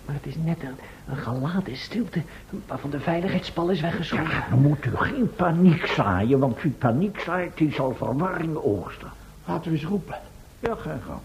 maar 0.06 0.16
het 0.16 0.26
is 0.26 0.36
net 0.36 0.64
een, 0.64 0.76
een 1.08 1.18
geladen 1.18 1.78
stilte 1.78 2.22
waarvan 2.66 2.90
de 2.90 3.00
veiligheidspal 3.00 3.70
is 3.70 3.82
weggeschoven. 3.82 4.44
Dan 4.50 4.62
moet 4.62 4.86
u 4.86 4.96
geen 4.96 5.36
paniek 5.36 5.86
zaaien, 5.86 6.40
want 6.40 6.62
wie 6.62 6.72
paniek 6.72 7.20
zaait, 7.20 7.58
die 7.58 7.74
zal 7.74 7.96
verwarring 7.96 8.56
oogsten. 8.56 9.12
Laten 9.46 9.72
we 9.72 9.78
eens 9.78 9.88
roepen. 9.88 10.20
Ja, 10.60 10.76
geen 10.76 11.02
gang. 11.02 11.20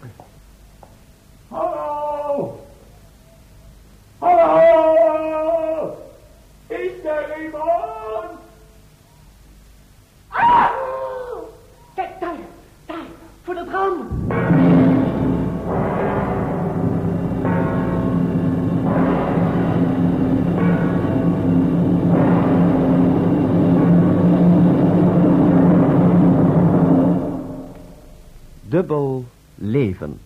Leven. 29.70 30.18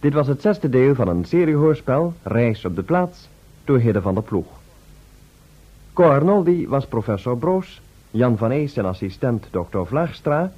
Dit 0.00 0.12
was 0.12 0.26
het 0.26 0.40
zesde 0.40 0.68
deel 0.68 0.94
van 0.94 1.08
een 1.08 1.24
seriehoorspel, 1.24 2.14
Reis 2.22 2.64
op 2.64 2.76
de 2.76 2.82
plaats, 2.82 3.28
door 3.64 3.78
Hidde 3.78 4.00
van 4.00 4.14
der 4.14 4.22
Ploeg. 4.22 4.46
Co 5.92 6.04
Arnoldi 6.04 6.68
was 6.68 6.86
professor 6.86 7.36
Broos, 7.36 7.80
Jan 8.10 8.38
van 8.38 8.50
Ees 8.50 8.72
zijn 8.72 8.86
assistent 8.86 9.46
dokter 9.50 9.86
Vlaagstra, 9.86 10.52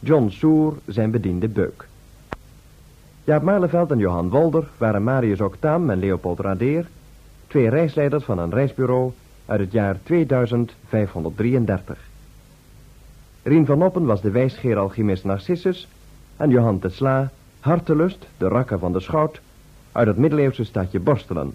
John 0.00 0.28
Soer 0.28 0.74
zijn 0.86 1.10
bediende 1.10 1.48
Beuk. 1.48 1.88
Jaap 3.24 3.42
Marleveld 3.42 3.90
en 3.90 3.98
Johan 3.98 4.28
Wolder 4.28 4.68
waren 4.76 5.04
Marius 5.04 5.40
Octaam 5.40 5.90
en 5.90 5.98
Leopold 5.98 6.40
Radeer, 6.40 6.88
twee 7.46 7.68
reisleiders 7.68 8.24
van 8.24 8.38
een 8.38 8.50
reisbureau 8.50 9.12
uit 9.46 9.60
het 9.60 9.72
jaar 9.72 9.96
2533. 10.02 11.98
Rien 13.42 13.66
van 13.66 13.78
Noppen 13.78 14.04
was 14.04 14.20
de 14.20 14.30
wijsgeer 14.30 14.78
alchemist 14.78 15.24
Narcissus 15.24 15.88
en 16.38 16.50
Johan 16.50 16.78
de 16.78 16.88
Sla, 16.88 17.30
hartelust, 17.60 18.26
de 18.36 18.48
rakker 18.48 18.78
van 18.78 18.92
de 18.92 19.00
schout, 19.00 19.40
uit 19.92 20.06
het 20.06 20.16
middeleeuwse 20.16 20.64
stadje 20.64 21.00
Borstelen. 21.00 21.54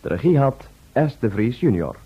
De 0.00 0.08
regie 0.08 0.38
had 0.38 0.68
S. 0.94 1.16
de 1.18 1.30
Vries 1.30 1.60
junior. 1.60 1.96